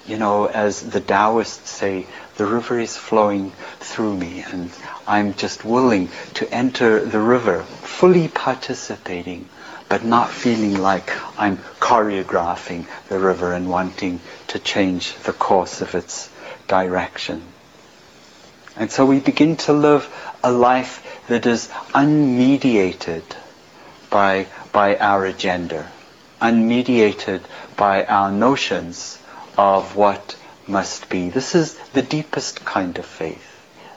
you 0.05 0.17
know, 0.17 0.45
as 0.45 0.81
the 0.81 1.01
Taoists 1.01 1.69
say, 1.69 2.05
the 2.37 2.45
river 2.45 2.79
is 2.79 2.95
flowing 2.95 3.51
through 3.79 4.15
me 4.15 4.43
and 4.51 4.71
I'm 5.07 5.33
just 5.33 5.65
willing 5.65 6.09
to 6.35 6.53
enter 6.53 7.03
the 7.03 7.19
river, 7.19 7.63
fully 7.63 8.27
participating, 8.27 9.49
but 9.89 10.03
not 10.03 10.29
feeling 10.29 10.77
like 10.81 11.11
I'm 11.39 11.57
choreographing 11.79 12.85
the 13.07 13.19
river 13.19 13.53
and 13.53 13.69
wanting 13.69 14.19
to 14.47 14.59
change 14.59 15.15
the 15.23 15.33
course 15.33 15.81
of 15.81 15.95
its 15.95 16.29
direction. 16.67 17.41
And 18.75 18.91
so 18.91 19.05
we 19.05 19.19
begin 19.19 19.55
to 19.57 19.73
live 19.73 20.07
a 20.43 20.51
life 20.51 21.23
that 21.27 21.45
is 21.45 21.69
unmediated 21.93 23.23
by, 24.09 24.47
by 24.71 24.97
our 24.97 25.25
agenda, 25.25 25.89
unmediated 26.41 27.41
by 27.75 28.05
our 28.05 28.31
notions 28.31 29.19
of 29.57 29.95
what 29.95 30.35
must 30.67 31.09
be. 31.09 31.29
This 31.29 31.55
is 31.55 31.75
the 31.93 32.01
deepest 32.01 32.65
kind 32.65 32.97
of 32.97 33.05
faith. 33.05 33.43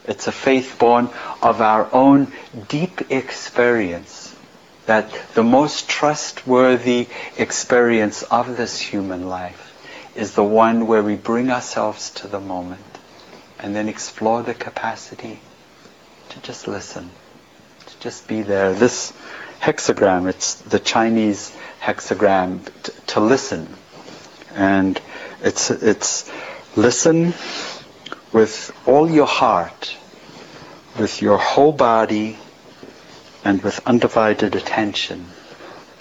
It's 0.05 0.29
a 0.29 0.33
faith 0.33 0.77
born 0.79 1.11
of 1.43 1.61
our 1.61 1.89
own 1.93 2.33
deep 2.69 3.11
experience 3.11 4.20
that 4.91 5.09
the 5.35 5.43
most 5.45 5.89
trustworthy 5.89 7.07
experience 7.39 8.25
of 8.25 8.57
this 8.57 8.81
human 8.81 9.29
life 9.29 9.73
is 10.17 10.35
the 10.35 10.43
one 10.43 10.89
where 10.89 11.01
we 11.01 11.15
bring 11.15 11.49
ourselves 11.49 12.11
to 12.11 12.27
the 12.27 12.41
moment 12.41 12.99
and 13.61 13.77
then 13.77 13.89
explore 13.89 14.43
the 14.43 14.53
capacity 14.53 15.39
to 16.31 16.41
just 16.43 16.67
listen, 16.67 17.09
to 17.87 18.01
just 18.01 18.27
be 18.27 18.43
there. 18.43 18.75
This 18.75 19.13
hexagram, 19.61 20.29
it's 20.29 20.55
the 20.57 20.81
Chinese 20.81 21.57
hexagram 21.81 22.65
t- 22.83 22.93
to 23.15 23.21
listen. 23.21 23.69
And 24.57 25.01
it's, 25.41 25.71
it's 25.71 26.29
listen 26.75 27.33
with 28.33 28.77
all 28.87 29.09
your 29.09 29.29
heart, 29.29 29.97
with 30.99 31.23
your 31.23 31.39
whole 31.39 31.73
body, 31.73 32.37
and 33.45 33.63
with 33.63 33.81
undivided 33.87 34.55
attention. 34.55 35.27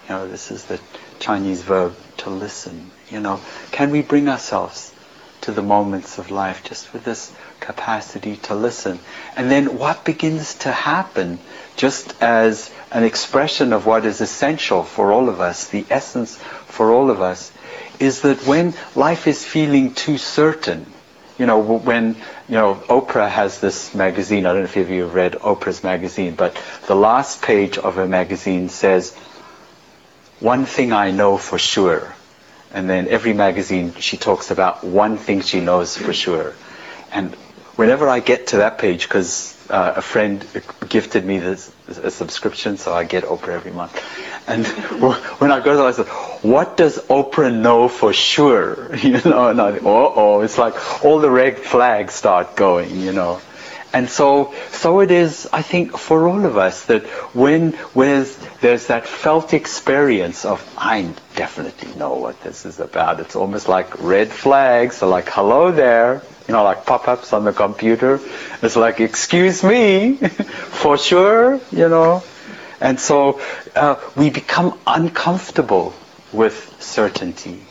You 0.07 0.15
know, 0.15 0.27
this 0.27 0.51
is 0.51 0.65
the 0.65 0.79
Chinese 1.19 1.61
verb 1.61 1.95
to 2.17 2.29
listen. 2.29 2.91
You 3.09 3.19
know, 3.19 3.41
can 3.71 3.91
we 3.91 4.01
bring 4.01 4.27
ourselves 4.27 4.93
to 5.41 5.51
the 5.51 5.61
moments 5.61 6.17
of 6.17 6.31
life 6.31 6.63
just 6.63 6.91
with 6.93 7.03
this 7.03 7.33
capacity 7.59 8.37
to 8.37 8.55
listen? 8.55 8.99
And 9.35 9.49
then 9.49 9.77
what 9.77 10.03
begins 10.03 10.55
to 10.59 10.71
happen 10.71 11.39
just 11.75 12.21
as 12.21 12.71
an 12.91 13.03
expression 13.03 13.71
of 13.71 13.85
what 13.85 14.05
is 14.05 14.19
essential 14.19 14.83
for 14.83 15.11
all 15.11 15.29
of 15.29 15.39
us, 15.39 15.69
the 15.69 15.85
essence 15.89 16.37
for 16.65 16.91
all 16.91 17.09
of 17.09 17.21
us, 17.21 17.51
is 17.99 18.21
that 18.21 18.45
when 18.45 18.73
life 18.95 19.27
is 19.27 19.45
feeling 19.45 19.93
too 19.93 20.17
certain, 20.17 20.85
you 21.37 21.45
know, 21.45 21.59
when, 21.59 22.17
you 22.49 22.55
know, 22.55 22.75
Oprah 22.89 23.29
has 23.29 23.59
this 23.59 23.93
magazine, 23.93 24.47
I 24.47 24.53
don't 24.53 24.63
know 24.63 24.69
if 24.69 24.75
you 24.75 25.03
have 25.03 25.13
read 25.13 25.33
Oprah's 25.33 25.83
magazine, 25.83 26.33
but 26.33 26.59
the 26.87 26.95
last 26.95 27.43
page 27.43 27.77
of 27.77 27.95
her 27.95 28.07
magazine 28.07 28.69
says, 28.69 29.15
one 30.39 30.65
thing 30.65 30.91
I 30.91 31.11
know 31.11 31.37
for 31.37 31.59
sure. 31.59 32.15
And 32.73 32.89
then 32.89 33.07
every 33.07 33.33
magazine 33.33 33.93
she 33.95 34.17
talks 34.17 34.49
about 34.49 34.83
one 34.83 35.17
thing 35.17 35.41
she 35.41 35.59
knows 35.59 35.95
for 35.95 36.11
sure. 36.11 36.55
And 37.11 37.35
whenever 37.75 38.09
I 38.09 38.19
get 38.19 38.47
to 38.47 38.57
that 38.57 38.79
page, 38.79 39.03
because 39.03 39.55
uh, 39.69 39.93
a 39.97 40.01
friend 40.01 40.43
gifted 40.87 41.25
me 41.25 41.37
this 41.37 41.71
a 41.87 42.09
subscription, 42.09 42.77
so 42.77 42.93
I 42.93 43.03
get 43.03 43.25
Oprah 43.25 43.49
every 43.49 43.71
month. 43.71 43.93
And 44.49 44.65
when 45.39 45.51
I 45.51 45.59
go 45.59 45.77
there, 45.77 45.85
I 45.85 45.91
said, 45.91 46.07
"What 46.41 46.75
does 46.75 46.97
Oprah 47.07 47.53
know 47.53 47.87
for 47.87 48.11
sure?" 48.13 48.95
You 49.09 49.21
know, 49.23 49.49
and 49.49 49.61
I, 49.61 49.79
oh, 49.83 50.41
it's 50.41 50.57
like 50.57 51.05
all 51.05 51.19
the 51.19 51.29
red 51.29 51.59
flags 51.59 52.15
start 52.15 52.55
going, 52.55 52.99
you 52.99 53.13
know. 53.13 53.39
And 53.91 54.07
so, 54.07 54.53
so 54.71 54.99
it 54.99 55.09
is, 55.09 55.47
I 55.51 55.63
think, 55.63 55.97
for 55.97 56.27
all 56.27 56.45
of 56.45 56.57
us 56.57 56.85
that 56.85 57.03
when 57.33 57.73
when 57.93 58.25
there's 58.61 58.87
that 58.87 59.07
felt 59.07 59.53
experience 59.53 60.45
of, 60.45 60.61
I 60.77 61.11
definitely 61.35 61.95
know 61.95 62.13
what 62.13 62.41
this 62.41 62.65
is 62.65 62.79
about. 62.79 63.19
It's 63.19 63.35
almost 63.35 63.67
like 63.67 64.01
red 64.01 64.29
flags, 64.29 64.97
so 64.97 65.09
like, 65.09 65.29
hello 65.29 65.71
there, 65.71 66.21
you 66.47 66.53
know, 66.53 66.63
like 66.63 66.85
pop-ups 66.85 67.33
on 67.33 67.45
the 67.45 67.53
computer. 67.53 68.19
It's 68.61 68.75
like, 68.75 68.99
excuse 68.99 69.63
me, 69.63 70.15
for 70.81 70.97
sure, 70.97 71.59
you 71.71 71.89
know. 71.89 72.23
And 72.81 72.99
so 72.99 73.41
uh, 73.75 73.95
we 74.15 74.29
become 74.29 74.79
uncomfortable 74.87 75.93
with 76.31 76.75
certainty. 76.79 77.63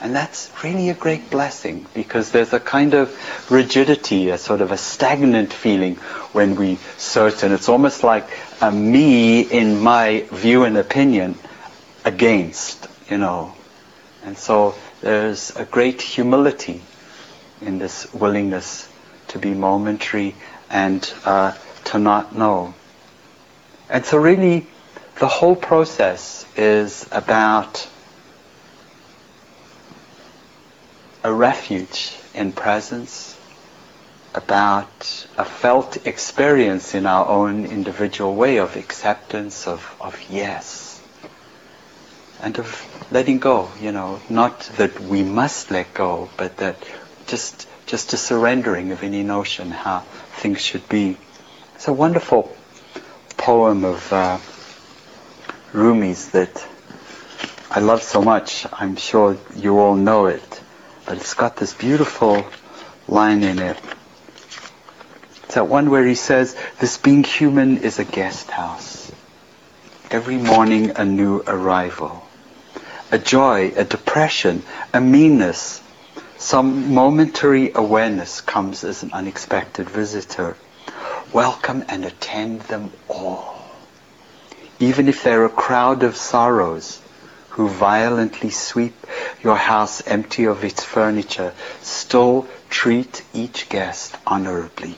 And 0.00 0.14
that's 0.14 0.50
really 0.62 0.90
a 0.90 0.94
great 0.94 1.30
blessing 1.30 1.86
because 1.94 2.30
there's 2.30 2.52
a 2.52 2.60
kind 2.60 2.92
of 2.92 3.50
rigidity, 3.50 4.28
a 4.28 4.36
sort 4.36 4.60
of 4.60 4.70
a 4.70 4.76
stagnant 4.76 5.50
feeling 5.52 5.94
when 6.32 6.56
we 6.56 6.76
certain. 6.98 7.52
It's 7.52 7.70
almost 7.70 8.02
like 8.02 8.28
a 8.60 8.70
me 8.70 9.40
in 9.40 9.80
my 9.80 10.26
view 10.30 10.64
and 10.64 10.76
opinion 10.76 11.36
against, 12.04 12.86
you 13.08 13.16
know. 13.16 13.54
And 14.24 14.36
so 14.36 14.74
there's 15.00 15.56
a 15.56 15.64
great 15.64 16.02
humility 16.02 16.82
in 17.62 17.78
this 17.78 18.12
willingness 18.12 18.88
to 19.28 19.38
be 19.38 19.54
momentary 19.54 20.34
and 20.68 21.10
uh, 21.24 21.52
to 21.84 21.98
not 21.98 22.36
know. 22.36 22.74
And 23.94 24.04
so 24.04 24.18
really 24.18 24.66
the 25.20 25.28
whole 25.28 25.54
process 25.54 26.44
is 26.56 27.08
about 27.12 27.88
a 31.22 31.32
refuge 31.32 32.12
in 32.34 32.50
presence, 32.50 33.38
about 34.34 35.28
a 35.38 35.44
felt 35.44 36.08
experience 36.08 36.96
in 36.96 37.06
our 37.06 37.24
own 37.28 37.66
individual 37.66 38.34
way 38.34 38.56
of 38.56 38.74
acceptance, 38.74 39.68
of, 39.68 39.96
of 40.00 40.20
yes, 40.28 41.00
and 42.42 42.58
of 42.58 43.08
letting 43.12 43.38
go, 43.38 43.70
you 43.80 43.92
know, 43.92 44.20
not 44.28 44.58
that 44.76 44.98
we 44.98 45.22
must 45.22 45.70
let 45.70 45.94
go, 45.94 46.28
but 46.36 46.56
that 46.56 46.76
just, 47.28 47.68
just 47.86 48.12
a 48.12 48.16
surrendering 48.16 48.90
of 48.90 49.04
any 49.04 49.22
notion 49.22 49.70
how 49.70 50.00
things 50.32 50.60
should 50.60 50.88
be. 50.88 51.16
It's 51.76 51.86
a 51.86 51.92
wonderful 51.92 52.56
poem 53.44 53.84
of 53.84 54.12
uh, 54.12 54.38
Rumi's 55.72 56.30
that 56.30 56.66
I 57.70 57.80
love 57.80 58.02
so 58.02 58.22
much. 58.22 58.66
I'm 58.72 58.96
sure 58.96 59.36
you 59.54 59.78
all 59.78 59.96
know 59.96 60.26
it 60.26 60.60
but 61.06 61.18
it's 61.18 61.34
got 61.34 61.56
this 61.56 61.74
beautiful 61.74 62.44
line 63.08 63.42
in 63.42 63.58
it. 63.58 63.78
It's 65.44 65.54
that 65.54 65.68
one 65.68 65.90
where 65.90 66.04
he 66.04 66.14
says, 66.14 66.56
this 66.78 66.96
being 66.96 67.24
human 67.24 67.78
is 67.78 67.98
a 67.98 68.04
guest 68.04 68.50
house. 68.50 69.12
Every 70.10 70.36
morning 70.36 70.92
a 70.96 71.04
new 71.04 71.42
arrival. 71.46 72.26
A 73.10 73.18
joy, 73.18 73.72
a 73.76 73.84
depression, 73.84 74.62
a 74.92 75.00
meanness, 75.00 75.82
some 76.38 76.94
momentary 76.94 77.72
awareness 77.74 78.40
comes 78.40 78.84
as 78.84 79.02
an 79.02 79.12
unexpected 79.12 79.88
visitor. 79.88 80.56
Welcome 81.34 81.84
and 81.88 82.04
attend 82.04 82.60
them 82.60 82.92
all. 83.08 83.56
Even 84.78 85.08
if 85.08 85.24
they're 85.24 85.44
a 85.44 85.48
crowd 85.48 86.04
of 86.04 86.14
sorrows, 86.14 87.02
who 87.48 87.68
violently 87.68 88.50
sweep 88.50 88.94
your 89.42 89.56
house 89.56 90.00
empty 90.06 90.44
of 90.44 90.62
its 90.62 90.84
furniture, 90.84 91.52
still 91.82 92.46
treat 92.70 93.24
each 93.34 93.68
guest 93.68 94.16
honorably. 94.24 94.94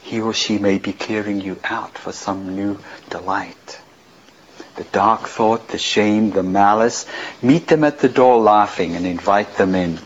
He 0.00 0.22
or 0.22 0.32
she 0.32 0.56
may 0.56 0.78
be 0.78 0.94
clearing 0.94 1.42
you 1.42 1.60
out 1.62 1.98
for 1.98 2.12
some 2.12 2.56
new 2.56 2.78
delight. 3.10 3.82
The 4.76 4.84
dark 4.84 5.28
thought, 5.28 5.68
the 5.68 5.78
shame, 5.78 6.30
the 6.30 6.42
malice, 6.42 7.04
meet 7.42 7.66
them 7.66 7.84
at 7.84 7.98
the 7.98 8.08
door 8.08 8.40
laughing 8.40 8.96
and 8.96 9.04
invite 9.04 9.58
them 9.58 9.74
in. 9.74 9.98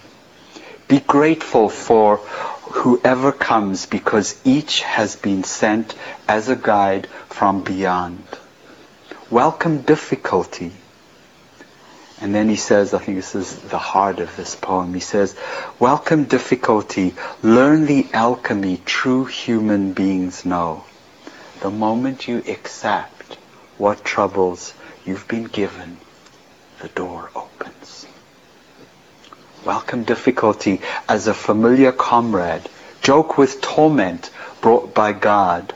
Be 0.89 0.99
grateful 0.99 1.69
for 1.69 2.19
whoever 2.71 3.33
comes 3.33 3.87
because 3.87 4.41
each 4.45 4.83
has 4.83 5.17
been 5.17 5.45
sent 5.45 5.95
as 6.29 6.49
a 6.49 6.57
guide 6.57 7.07
from 7.29 7.63
beyond 7.63 8.23
welcome 9.31 9.83
difficulty. 9.83 10.73
And 12.21 12.35
then 12.35 12.49
he 12.49 12.57
says, 12.57 12.95
I 12.95 12.99
think 12.99 13.17
this 13.19 13.35
is 13.35 13.55
the 13.57 13.79
heart 13.79 14.19
of 14.19 14.35
this 14.37 14.57
poem, 14.57 14.95
he 14.95 15.01
says, 15.01 15.37
welcome 15.79 16.25
difficulty, 16.25 17.15
learn 17.43 17.87
the 17.87 18.09
alchemy 18.13 18.81
true 18.85 19.25
human 19.27 19.93
beings 19.93 20.45
know. 20.45 20.85
The 21.61 21.71
moment 21.71 22.27
you 22.27 22.39
accept 22.49 23.39
what 23.77 24.05
troubles 24.05 24.75
you've 25.05 25.29
been 25.29 25.45
given, 25.45 25.99
the 26.81 26.89
door 26.89 27.31
opens. 27.37 27.78
Welcome 29.65 30.05
difficulty 30.05 30.81
as 31.09 31.27
a 31.27 31.35
familiar 31.35 31.91
comrade. 31.91 32.69
Joke 33.03 33.37
with 33.37 33.61
torment 33.61 34.31
brought 34.61 34.95
by 34.95 35.13
God. 35.13 35.75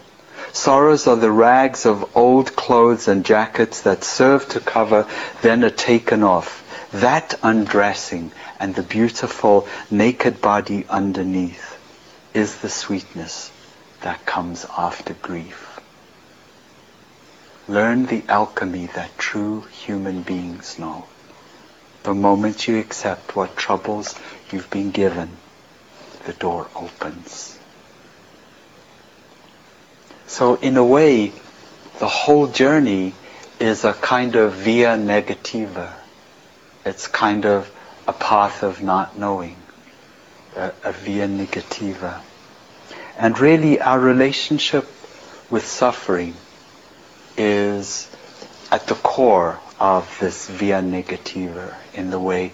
Sorrows 0.53 1.09
are 1.09 1.16
the 1.16 1.33
rags 1.33 1.85
of 1.85 2.16
old 2.16 2.55
clothes 2.55 3.09
and 3.09 3.25
jackets 3.25 3.81
that 3.83 4.05
serve 4.05 4.49
to 4.51 4.61
cover, 4.61 5.09
then 5.42 5.64
are 5.64 5.71
taken 5.71 6.23
off. 6.23 6.62
That 6.92 7.35
undressing 7.42 8.31
and 8.61 8.73
the 8.75 8.85
beautiful 8.85 9.66
naked 9.90 10.40
body 10.40 10.87
underneath 10.88 11.77
is 12.35 12.59
the 12.59 12.68
sweetness 12.68 13.51
that 14.03 14.25
comes 14.25 14.64
after 14.79 15.14
grief. 15.14 15.81
Learn 17.66 18.07
the 18.07 18.23
alchemy 18.29 18.87
that 18.95 19.18
true 19.18 19.62
human 19.62 20.23
beings 20.23 20.79
know. 20.79 21.07
The 22.03 22.15
moment 22.15 22.67
you 22.69 22.79
accept 22.79 23.37
what 23.37 23.57
troubles 23.57 24.19
you've 24.51 24.71
been 24.71 24.91
given, 24.91 25.31
the 26.27 26.33
door 26.33 26.69
opens. 26.75 27.59
So 30.27 30.55
in 30.57 30.77
a 30.77 30.85
way, 30.85 31.33
the 32.01 32.09
whole 32.09 32.47
journey 32.49 33.15
is 33.61 33.85
a 33.85 33.93
kind 33.93 34.35
of 34.37 34.55
via 34.55 34.97
negativa. 34.97 35.93
It's 36.85 37.07
kind 37.07 37.47
of 37.47 37.71
a 38.09 38.12
path 38.12 38.62
of 38.62 38.83
not 38.83 39.17
knowing. 39.17 39.57
a, 40.57 40.73
a 40.85 40.93
via 40.93 41.27
negativa. 41.29 42.21
And 43.19 43.38
really 43.38 43.81
our 43.81 43.99
relationship 43.99 44.85
with 45.51 45.67
suffering 45.67 46.35
is 47.37 48.11
at 48.71 48.87
the 48.87 48.95
core 48.95 49.59
of 49.83 50.16
this 50.21 50.47
via 50.47 50.81
negativa 50.81 51.75
in 51.92 52.11
the 52.11 52.21
way 52.21 52.53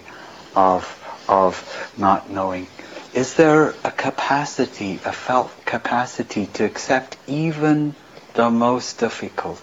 of, 0.55 0.83
of 1.27 1.93
not 1.95 2.27
knowing. 2.27 2.65
Is 3.13 3.35
there 3.35 3.75
a 3.83 3.91
capacity, 3.91 4.95
a 5.05 5.13
felt 5.13 5.51
capacity 5.63 6.47
to 6.53 6.65
accept 6.65 7.17
even 7.27 7.93
the 8.33 8.49
most 8.49 8.97
difficult 8.97 9.61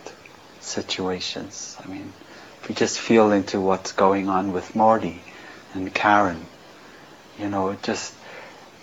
situations? 0.61 1.77
I 1.83 1.89
mean, 1.89 2.13
if 2.63 2.69
we 2.69 2.77
just 2.77 3.01
feel 3.01 3.33
into 3.33 3.61
what's 3.61 3.91
going 3.91 4.29
on 4.29 4.53
with 4.53 4.77
Morty 4.77 5.21
and 5.75 5.93
Karen, 5.93 6.47
you 7.37 7.49
know, 7.49 7.77
just, 7.83 8.15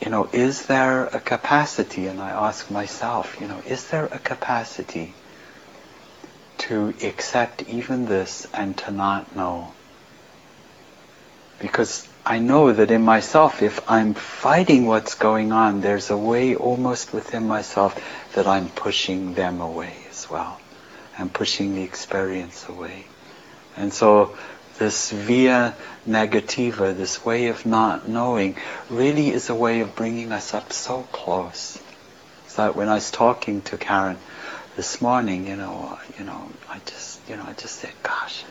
you 0.02 0.10
know, 0.10 0.28
is 0.34 0.66
there 0.66 1.06
a 1.06 1.22
capacity, 1.22 2.08
and 2.08 2.20
I 2.20 2.32
ask 2.32 2.70
myself, 2.70 3.38
you 3.40 3.48
know, 3.48 3.62
is 3.66 3.88
there 3.88 4.08
a 4.08 4.20
capacity 4.20 5.14
to 6.68 6.94
accept 7.04 7.64
even 7.64 8.06
this 8.06 8.48
and 8.54 8.78
to 8.78 8.92
not 8.92 9.36
know? 9.36 9.74
Because 11.60 12.08
I 12.26 12.40
know 12.40 12.72
that 12.72 12.90
in 12.90 13.02
myself, 13.02 13.62
if 13.62 13.90
I'm 13.92 14.14
fighting 14.14 14.86
what's 14.86 15.16
going 15.16 15.52
on, 15.52 15.82
there's 15.82 16.10
a 16.10 16.18
way 16.18 16.56
almost 16.56 17.14
within 17.14 17.48
myself 17.48 18.02
that 18.34 18.48
I'm 18.48 18.70
pushing 18.70 19.34
them 19.34 19.60
away 19.60 19.94
as 20.10 20.30
well. 20.30 20.60
I'm 21.18 21.30
pushing 21.30 21.76
the 21.76 21.84
experience 21.84 22.68
away. 22.70 23.06
And 23.76 23.94
so 23.94 24.38
this 24.80 25.12
via 25.12 25.76
negativa, 26.08 26.96
this 26.96 27.26
way 27.26 27.48
of 27.48 27.66
not 27.66 28.08
knowing, 28.08 28.56
really 28.90 29.30
is 29.30 29.50
a 29.50 29.56
way 29.56 29.82
of 29.82 29.96
bringing 29.96 30.32
us 30.32 30.54
up 30.54 30.72
so 30.72 31.04
close. 31.12 31.80
So 32.48 32.64
that 32.64 32.76
when 32.76 32.88
I 32.88 32.96
was 32.96 33.12
talking 33.12 33.62
to 33.64 33.78
Karen 33.78 34.18
this 34.76 35.02
morning, 35.02 35.48
you 35.48 35.56
know, 35.56 35.92
uh, 35.94 36.14
you 36.18 36.26
know, 36.26 36.50
I 36.70 36.80
just, 36.86 37.20
you 37.30 37.36
know, 37.36 37.44
I 37.46 37.54
just 37.54 37.76
said, 37.76 37.92
gosh, 38.02 38.44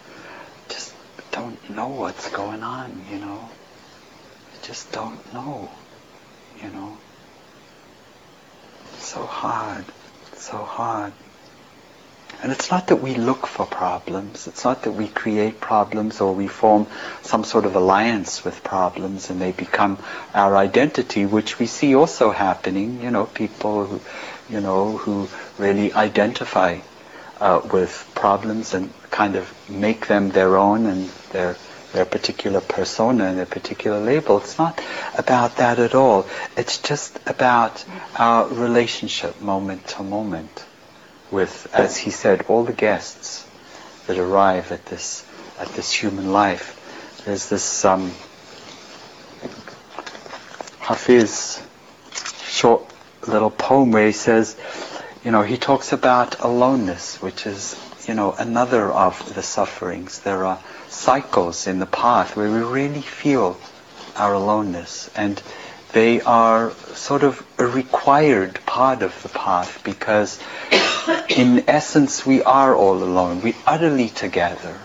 just 0.68 0.94
don't 1.32 1.70
know 1.70 1.88
what's 1.88 2.30
going 2.30 2.62
on, 2.62 3.04
you 3.11 3.18
know. 3.18 3.48
I 3.50 4.66
just 4.66 4.92
don't 4.92 5.35
know, 5.35 5.68
you 6.62 6.68
know. 6.70 6.96
So 8.98 9.24
hard, 9.24 9.85
so 10.35 10.58
hard. 10.58 11.12
And 12.42 12.50
it's 12.50 12.72
not 12.72 12.88
that 12.88 12.96
we 12.96 13.14
look 13.14 13.46
for 13.46 13.66
problems. 13.66 14.48
It's 14.48 14.64
not 14.64 14.82
that 14.82 14.92
we 14.92 15.06
create 15.06 15.61
problems 15.61 16.20
or 16.20 16.35
we 16.35 16.48
form 16.48 16.88
some 17.22 17.44
sort 17.44 17.66
of 17.66 17.76
alliance 17.76 18.44
with 18.44 18.64
problems 18.64 19.30
and 19.30 19.40
they 19.40 19.52
become 19.52 19.98
our 20.35 20.56
identity, 20.56 21.24
which 21.24 21.61
we 21.61 21.66
see 21.66 21.94
also 21.94 22.32
happening. 22.32 23.00
You 23.00 23.12
know, 23.12 23.26
people 23.26 23.87
who, 23.87 24.00
you 24.53 24.61
know, 24.61 24.99
who 24.99 25.29
really 25.59 25.93
identify 25.95 26.79
uh, 27.41 27.61
with 27.73 28.11
problems 28.15 28.75
and 28.75 28.93
kind 29.11 29.37
of 29.37 29.53
make 29.69 30.07
them 30.07 30.29
their 30.31 30.57
own 30.57 30.87
and 30.87 31.09
their 31.31 31.57
their 31.93 32.05
particular 32.07 32.61
persona 32.61 33.25
and 33.25 33.38
their 33.38 33.47
particular 33.47 34.01
label. 34.01 34.38
It's 34.38 34.57
not 34.59 34.81
about 35.17 35.57
that 35.57 35.79
at 35.79 35.95
all. 35.95 36.27
It's 36.57 36.79
just 36.79 37.19
about 37.27 37.85
our 38.17 38.49
relationship 38.49 39.41
moment 39.43 39.87
to 39.88 40.03
moment 40.03 40.65
with, 41.31 41.69
as 41.75 41.97
he 41.97 42.11
said, 42.11 42.47
all 42.49 42.65
the 42.65 42.73
guests 42.73 43.47
that 44.07 44.19
arrive 44.19 44.73
at 44.73 44.87
this 44.87 45.25
at 45.59 45.69
this 45.69 45.93
human 45.93 46.33
life. 46.33 46.79
There's 47.25 47.49
this 47.49 47.85
um, 47.85 48.11
Hafiz 50.81 51.62
short 52.45 52.91
little 53.26 53.50
poem 53.50 53.92
where 53.92 54.06
he 54.06 54.12
says, 54.12 54.56
you 55.24 55.30
know, 55.30 55.42
he 55.42 55.56
talks 55.56 55.92
about 55.92 56.40
aloneness, 56.40 57.22
which 57.22 57.46
is, 57.46 57.78
you 58.06 58.14
know, 58.14 58.32
another 58.32 58.90
of 58.90 59.35
the 59.35 59.42
sufferings. 59.42 60.20
There 60.20 60.44
are 60.44 60.58
cycles 60.88 61.66
in 61.66 61.78
the 61.78 61.87
path 61.87 62.37
where 62.37 62.50
we 62.50 62.58
really 62.58 63.02
feel 63.02 63.58
our 64.16 64.35
aloneness 64.35 65.11
and 65.16 65.42
they 65.92 66.20
are 66.22 66.70
sort 66.94 67.22
of 67.22 67.44
a 67.58 67.66
required 67.66 68.58
part 68.66 69.02
of 69.02 69.22
the 69.22 69.28
path 69.28 69.82
because 69.85 70.38
in 71.28 71.64
essence 71.68 72.24
we 72.26 72.42
are 72.42 72.74
all 72.74 73.02
alone. 73.02 73.42
We're 73.42 73.54
utterly 73.66 74.08
together. 74.08 74.78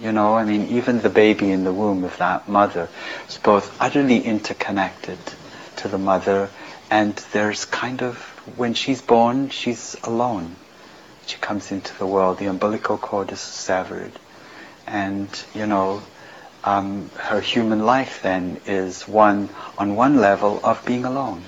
You 0.00 0.12
know, 0.12 0.34
I 0.36 0.44
mean, 0.44 0.68
even 0.68 1.00
the 1.00 1.08
baby 1.08 1.50
in 1.50 1.64
the 1.64 1.72
womb 1.72 2.04
of 2.04 2.16
that 2.18 2.48
mother 2.48 2.88
is 3.28 3.38
both 3.38 3.74
utterly 3.80 4.20
interconnected 4.20 5.18
to 5.76 5.88
the 5.88 5.98
mother 5.98 6.50
and 6.90 7.14
there's 7.32 7.64
kind 7.64 8.02
of, 8.02 8.16
when 8.56 8.74
she's 8.74 9.02
born, 9.02 9.50
she's 9.50 9.96
alone. 10.04 10.56
She 11.26 11.36
comes 11.38 11.72
into 11.72 11.96
the 11.98 12.06
world, 12.06 12.38
the 12.38 12.46
umbilical 12.46 12.98
cord 12.98 13.32
is 13.32 13.40
severed. 13.40 14.12
And, 14.86 15.28
you 15.54 15.66
know, 15.66 16.02
um, 16.62 17.10
her 17.16 17.40
human 17.40 17.84
life 17.84 18.22
then 18.22 18.60
is 18.66 19.06
one 19.08 19.48
on 19.78 19.96
one 19.96 20.16
level 20.16 20.60
of 20.64 20.84
being 20.84 21.04
alone 21.04 21.42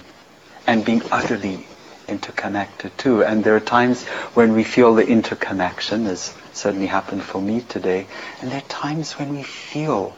and 0.66 0.84
being 0.84 1.02
utterly 1.10 1.66
interconnected 2.08 2.96
too. 2.98 3.22
And 3.22 3.44
there 3.44 3.54
are 3.54 3.60
times 3.60 4.04
when 4.34 4.54
we 4.54 4.64
feel 4.64 4.94
the 4.94 5.06
interconnection, 5.06 6.06
as 6.06 6.34
certainly 6.52 6.86
happened 6.86 7.22
for 7.22 7.40
me 7.40 7.60
today, 7.60 8.06
and 8.40 8.50
there 8.50 8.58
are 8.58 8.68
times 8.68 9.12
when 9.12 9.30
we 9.30 9.42
feel 9.42 10.16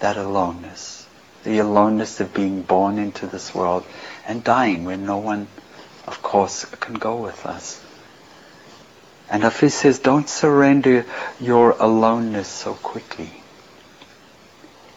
that 0.00 0.16
aloneness, 0.16 1.06
the 1.44 1.58
aloneness 1.58 2.20
of 2.20 2.32
being 2.32 2.62
born 2.62 2.98
into 2.98 3.26
this 3.26 3.54
world 3.54 3.84
and 4.28 4.44
dying 4.44 4.84
when 4.84 5.06
no 5.06 5.16
one, 5.16 5.48
of 6.06 6.22
course, 6.22 6.66
can 6.66 6.94
go 6.94 7.16
with 7.16 7.46
us. 7.46 7.82
And 9.30 9.42
Hafiz 9.42 9.74
says, 9.74 9.98
don't 9.98 10.28
surrender 10.28 11.06
your 11.40 11.70
aloneness 11.72 12.46
so 12.48 12.74
quickly. 12.74 13.30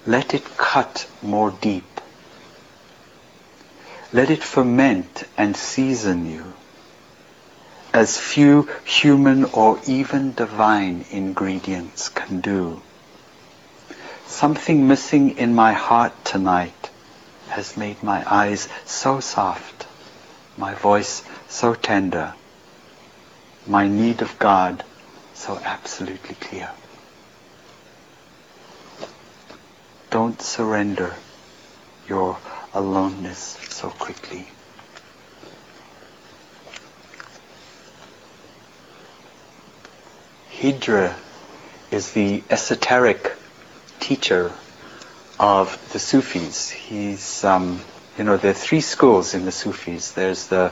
Let 0.05 0.33
it 0.33 0.43
cut 0.57 1.09
more 1.21 1.51
deep. 1.51 2.01
Let 4.13 4.29
it 4.29 4.43
ferment 4.43 5.23
and 5.37 5.55
season 5.55 6.29
you 6.29 6.53
as 7.93 8.17
few 8.17 8.69
human 8.85 9.45
or 9.45 9.79
even 9.85 10.33
divine 10.33 11.05
ingredients 11.11 12.09
can 12.09 12.41
do. 12.41 12.81
Something 14.25 14.87
missing 14.87 15.37
in 15.37 15.53
my 15.53 15.73
heart 15.73 16.13
tonight 16.23 16.80
has 17.51 17.75
made 17.77 18.01
my 18.01 18.23
eyes 18.25 18.67
so 18.85 19.19
soft, 19.19 19.85
my 20.57 20.73
voice 20.73 21.23
so 21.49 21.73
tender, 21.73 22.33
my 23.67 23.87
need 23.87 24.21
of 24.21 24.39
God 24.39 24.83
so 25.33 25.59
absolutely 25.63 26.35
clear. 26.35 26.69
Don't 30.09 30.41
surrender 30.41 31.13
your 32.07 32.37
aloneness 32.73 33.57
so 33.69 33.89
quickly. 33.89 34.47
Hidra 40.51 41.15
is 41.91 42.11
the 42.11 42.43
esoteric 42.49 43.33
teacher 43.99 44.51
of 45.39 45.77
the 45.93 45.99
Sufis. 45.99 46.69
He's, 46.69 47.43
um, 47.43 47.81
you 48.17 48.23
know, 48.23 48.37
there 48.37 48.51
are 48.51 48.53
three 48.53 48.81
schools 48.81 49.33
in 49.33 49.45
the 49.45 49.51
Sufis. 49.51 50.11
There's 50.11 50.47
the 50.47 50.71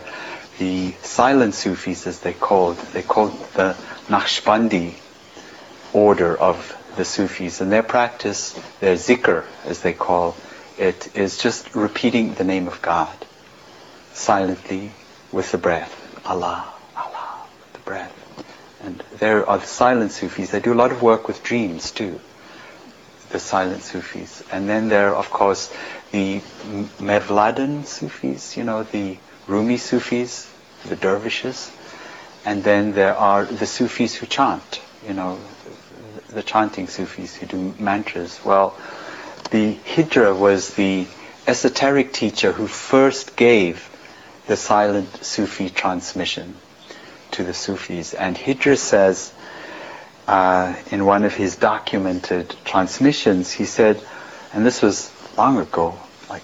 the 0.59 0.91
silent 1.01 1.55
Sufis, 1.55 2.05
as 2.05 2.19
they're 2.19 2.33
called. 2.33 2.77
They 2.93 3.01
called 3.01 3.31
the 3.53 3.77
Naqshbandi 4.07 4.93
order 5.93 6.35
of 6.37 6.75
the 6.97 7.05
Sufis, 7.05 7.61
and 7.61 7.71
their 7.71 7.83
practice, 7.83 8.59
their 8.81 8.95
zikr, 8.95 9.45
as 9.65 9.81
they 9.81 9.93
call 9.93 10.35
it, 10.77 11.15
is 11.15 11.37
just 11.37 11.75
repeating 11.75 12.33
the 12.33 12.43
name 12.43 12.67
of 12.67 12.81
God 12.81 13.15
silently 14.13 14.91
with 15.31 15.51
the 15.51 15.57
breath. 15.57 15.95
Allah, 16.25 16.65
Allah, 16.95 17.47
with 17.61 17.73
the 17.73 17.79
breath. 17.79 18.15
And 18.83 19.01
there 19.19 19.47
are 19.49 19.59
the 19.59 19.65
silent 19.65 20.11
Sufis. 20.11 20.51
They 20.51 20.59
do 20.59 20.73
a 20.73 20.75
lot 20.75 20.91
of 20.91 21.01
work 21.01 21.27
with 21.27 21.43
dreams 21.43 21.91
too. 21.91 22.19
The 23.31 23.39
silent 23.39 23.83
Sufis. 23.83 24.43
And 24.51 24.67
then 24.67 24.89
there 24.89 25.09
are, 25.09 25.15
of 25.15 25.29
course, 25.29 25.71
the 26.11 26.39
Mevladan 26.99 27.85
Sufis, 27.85 28.57
you 28.57 28.63
know, 28.63 28.83
the 28.83 29.17
Rumi 29.47 29.77
Sufis, 29.77 30.51
the 30.85 30.95
dervishes. 30.95 31.71
And 32.45 32.63
then 32.63 32.93
there 32.93 33.15
are 33.15 33.45
the 33.45 33.65
Sufis 33.65 34.15
who 34.15 34.25
chant, 34.25 34.81
you 35.07 35.13
know, 35.13 35.37
the 36.29 36.43
chanting 36.43 36.87
Sufis 36.87 37.35
who 37.35 37.45
do 37.45 37.75
mantras. 37.79 38.39
Well, 38.43 38.75
the 39.51 39.75
Hidra 39.75 40.37
was 40.37 40.73
the 40.75 41.07
esoteric 41.47 42.13
teacher 42.13 42.51
who 42.51 42.67
first 42.67 43.35
gave 43.35 43.89
the 44.47 44.55
silent 44.55 45.23
Sufi 45.23 45.69
transmission 45.69 46.55
to 47.31 47.43
the 47.43 47.53
Sufis. 47.53 48.13
And 48.13 48.35
Hidra 48.35 48.77
says 48.77 49.33
uh, 50.29 50.75
in 50.91 51.05
one 51.05 51.23
of 51.23 51.33
his 51.33 51.55
documented 51.55 52.55
transmissions, 52.63 53.51
he 53.51 53.65
said, 53.65 53.99
and 54.53 54.63
this 54.63 54.83
was 54.83 55.11
long 55.35 55.57
ago, 55.57 55.97
like 56.29 56.43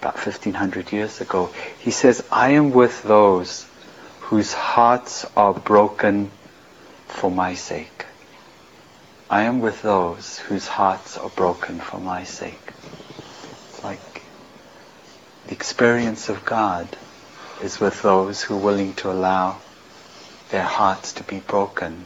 about 0.00 0.14
1500 0.14 0.90
years 0.90 1.20
ago. 1.20 1.48
He 1.78 1.92
says, 1.92 2.26
I 2.32 2.54
am 2.54 2.72
with 2.72 3.04
those 3.04 3.64
whose 4.22 4.52
hearts 4.52 5.24
are 5.36 5.54
broken 5.54 6.32
for 7.06 7.30
my 7.30 7.54
sake. 7.54 8.06
I 9.30 9.42
am 9.42 9.60
with 9.60 9.82
those 9.82 10.40
whose 10.40 10.66
hearts 10.66 11.16
are 11.16 11.30
broken 11.30 11.78
for 11.78 12.00
my 12.00 12.24
sake. 12.24 12.72
Like 13.84 14.22
the 15.46 15.52
experience 15.52 16.28
of 16.28 16.44
God 16.44 16.88
is 17.62 17.78
with 17.78 18.02
those 18.02 18.42
who 18.42 18.56
are 18.56 18.64
willing 18.66 18.94
to 18.94 19.12
allow 19.12 19.58
their 20.50 20.64
hearts 20.64 21.12
to 21.14 21.22
be 21.22 21.38
broken 21.38 22.04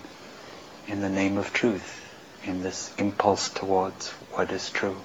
in 0.86 1.00
the 1.00 1.08
name 1.08 1.36
of 1.36 1.52
truth, 1.52 2.02
in 2.44 2.62
this 2.62 2.92
impulse 2.98 3.48
towards 3.48 4.10
what 4.32 4.50
is 4.52 4.70
true. 4.70 4.96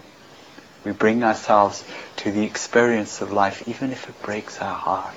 We 0.84 0.92
bring 0.92 1.24
ourselves 1.24 1.84
to 2.18 2.32
the 2.32 2.44
experience 2.44 3.22
of 3.22 3.32
life, 3.32 3.68
even 3.68 3.92
if 3.92 4.10
it 4.10 4.22
breaks 4.22 4.60
our 4.60 4.74
heart, 4.74 5.16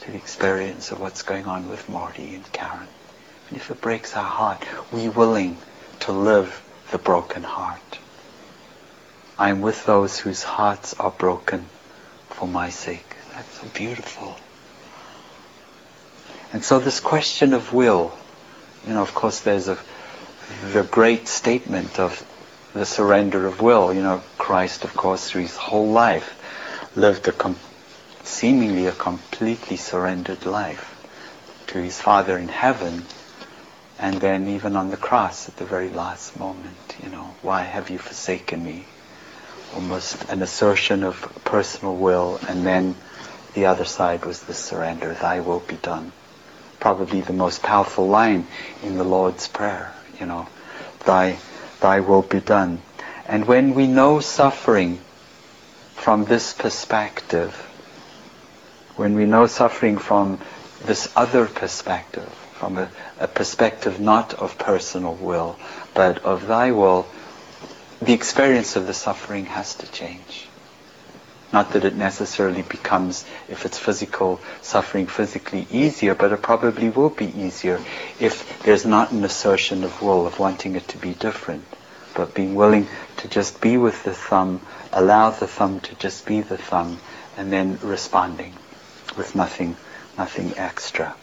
to 0.00 0.10
the 0.10 0.16
experience 0.16 0.90
of 0.90 1.00
what's 1.00 1.22
going 1.22 1.46
on 1.46 1.68
with 1.68 1.88
Marty 1.88 2.34
and 2.34 2.52
Karen. 2.52 2.88
And 3.48 3.56
if 3.56 3.70
it 3.70 3.80
breaks 3.80 4.16
our 4.16 4.24
heart, 4.24 4.64
we're 4.92 5.10
willing 5.10 5.58
to 6.00 6.12
live 6.12 6.62
the 6.90 6.98
broken 6.98 7.42
heart. 7.42 7.98
I 9.38 9.50
am 9.50 9.60
with 9.60 9.86
those 9.86 10.18
whose 10.18 10.42
hearts 10.42 10.94
are 10.94 11.10
broken 11.10 11.66
for 12.28 12.46
my 12.46 12.70
sake. 12.70 13.16
That's 13.32 13.60
so 13.60 13.66
beautiful. 13.68 14.36
And 16.52 16.64
so 16.64 16.78
this 16.78 17.00
question 17.00 17.54
of 17.54 17.72
will, 17.72 18.12
you 18.86 18.94
know, 18.94 19.02
of 19.02 19.14
course 19.14 19.40
there's 19.40 19.68
a, 19.68 19.78
the 20.72 20.82
great 20.82 21.28
statement 21.28 21.98
of 21.98 22.26
the 22.72 22.86
surrender 22.86 23.46
of 23.46 23.60
will. 23.60 23.92
You 23.92 24.02
know, 24.02 24.22
Christ, 24.38 24.84
of 24.84 24.94
course, 24.94 25.30
through 25.30 25.42
his 25.42 25.56
whole 25.56 25.90
life, 25.90 26.36
lived 26.96 27.28
a 27.28 27.32
com- 27.32 27.56
seemingly 28.22 28.86
a 28.86 28.92
completely 28.92 29.76
surrendered 29.76 30.46
life 30.46 30.96
to 31.68 31.78
his 31.78 32.00
Father 32.00 32.36
in 32.36 32.48
heaven, 32.48 33.04
and 33.98 34.20
then 34.20 34.48
even 34.48 34.76
on 34.76 34.90
the 34.90 34.96
cross 34.96 35.48
at 35.48 35.56
the 35.56 35.64
very 35.64 35.88
last 35.88 36.38
moment, 36.38 36.96
you 37.02 37.10
know, 37.10 37.34
why 37.42 37.62
have 37.62 37.90
you 37.90 37.98
forsaken 37.98 38.64
me? 38.64 38.84
Almost 39.74 40.28
an 40.30 40.42
assertion 40.42 41.04
of 41.04 41.40
personal 41.44 41.96
will, 41.96 42.40
and 42.48 42.66
then 42.66 42.96
the 43.54 43.66
other 43.66 43.84
side 43.84 44.24
was 44.24 44.42
the 44.42 44.54
surrender, 44.54 45.14
thy 45.14 45.40
will 45.40 45.60
be 45.60 45.76
done. 45.76 46.12
Probably 46.80 47.20
the 47.20 47.32
most 47.32 47.62
powerful 47.62 48.08
line 48.08 48.46
in 48.82 48.96
the 48.96 49.04
Lord's 49.04 49.46
Prayer, 49.48 49.92
you 50.18 50.26
know, 50.26 50.48
thy, 51.04 51.38
thy 51.80 52.00
will 52.00 52.22
be 52.22 52.40
done. 52.40 52.80
And 53.26 53.46
when 53.46 53.74
we 53.74 53.86
know 53.86 54.20
suffering 54.20 54.98
from 55.94 56.24
this 56.24 56.52
perspective, 56.52 57.54
when 58.96 59.14
we 59.14 59.24
know 59.24 59.46
suffering 59.46 59.98
from 59.98 60.40
this 60.84 61.12
other 61.14 61.46
perspective, 61.46 62.28
from 62.54 62.76
a, 62.76 62.90
a 63.18 63.28
perspective 63.28 64.00
not 64.00 64.34
of 64.34 64.58
personal 64.58 65.14
will, 65.14 65.58
but 65.94 66.24
of 66.24 66.46
thy 66.46 66.72
will, 66.72 67.06
the 68.02 68.12
experience 68.12 68.76
of 68.76 68.86
the 68.86 68.94
suffering 68.94 69.46
has 69.46 69.74
to 69.76 69.90
change. 69.90 70.49
Not 71.52 71.72
that 71.72 71.84
it 71.84 71.96
necessarily 71.96 72.62
becomes, 72.62 73.24
if 73.48 73.66
it's 73.66 73.76
physical 73.78 74.40
suffering, 74.62 75.08
physically 75.08 75.66
easier, 75.70 76.14
but 76.14 76.30
it 76.32 76.42
probably 76.42 76.90
will 76.90 77.10
be 77.10 77.26
easier 77.26 77.80
if 78.20 78.62
there's 78.62 78.86
not 78.86 79.10
an 79.10 79.24
assertion 79.24 79.82
of 79.82 80.00
will, 80.00 80.26
of 80.28 80.38
wanting 80.38 80.76
it 80.76 80.86
to 80.88 80.98
be 80.98 81.12
different, 81.12 81.64
but 82.14 82.34
being 82.34 82.54
willing 82.54 82.86
to 83.16 83.28
just 83.28 83.60
be 83.60 83.76
with 83.76 84.04
the 84.04 84.14
thumb, 84.14 84.60
allow 84.92 85.30
the 85.30 85.48
thumb 85.48 85.80
to 85.80 85.94
just 85.96 86.24
be 86.24 86.40
the 86.40 86.56
thumb, 86.56 86.98
and 87.36 87.52
then 87.52 87.78
responding 87.82 88.54
with 89.16 89.34
nothing, 89.34 89.76
nothing 90.16 90.56
extra. 90.56 91.16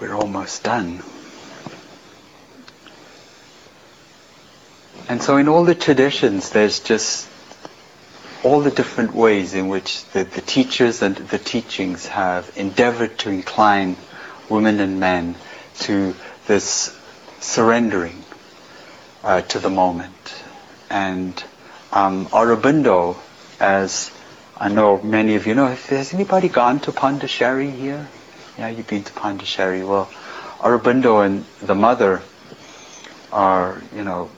we're 0.00 0.14
almost 0.28 0.62
done. 0.62 1.00
And 5.08 5.22
so 5.22 5.38
in 5.38 5.48
all 5.48 5.64
the 5.64 5.74
traditions, 5.74 6.50
there's 6.50 6.80
just 6.80 7.26
all 8.44 8.60
the 8.60 8.70
different 8.70 9.14
ways 9.14 9.54
in 9.54 9.68
which 9.68 10.04
the, 10.10 10.24
the 10.24 10.42
teachers 10.42 11.00
and 11.00 11.16
the 11.16 11.38
teachings 11.38 12.04
have 12.08 12.52
endeavored 12.56 13.16
to 13.20 13.30
incline 13.30 13.96
women 14.50 14.80
and 14.80 15.00
men 15.00 15.34
to 15.78 16.14
this 16.46 16.94
surrendering 17.40 18.22
uh, 19.24 19.40
to 19.40 19.58
the 19.58 19.70
moment. 19.70 20.34
And 20.90 21.42
um, 21.90 22.26
Aurobindo, 22.26 23.16
as 23.58 24.10
I 24.58 24.68
know 24.68 25.00
many 25.00 25.36
of 25.36 25.46
you 25.46 25.54
know, 25.54 25.68
has 25.68 26.12
anybody 26.12 26.50
gone 26.50 26.80
to 26.80 26.92
Pondicherry 26.92 27.70
here? 27.70 28.08
Yeah, 28.58 28.70
you've 28.70 28.88
been 28.88 29.04
to 29.04 29.12
Pondicherry. 29.12 29.84
Well, 29.84 30.10
Aurobindo 30.58 31.24
and 31.24 31.44
the 31.62 31.76
mother 31.76 32.22
are, 33.32 33.80
you 33.94 34.02
know, 34.02 34.32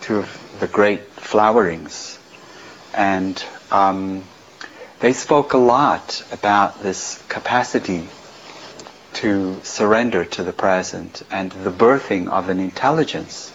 two 0.00 0.18
of 0.18 0.56
the 0.60 0.68
great 0.68 1.16
flowerings. 1.16 2.18
And 2.94 3.44
um, 3.72 4.22
they 5.00 5.12
spoke 5.12 5.54
a 5.54 5.58
lot 5.58 6.24
about 6.30 6.84
this 6.84 7.20
capacity 7.28 8.06
to 9.14 9.58
surrender 9.64 10.24
to 10.24 10.44
the 10.44 10.52
present 10.52 11.22
and 11.28 11.50
the 11.50 11.70
birthing 11.72 12.28
of 12.28 12.50
an 12.50 12.60
intelligence 12.60 13.52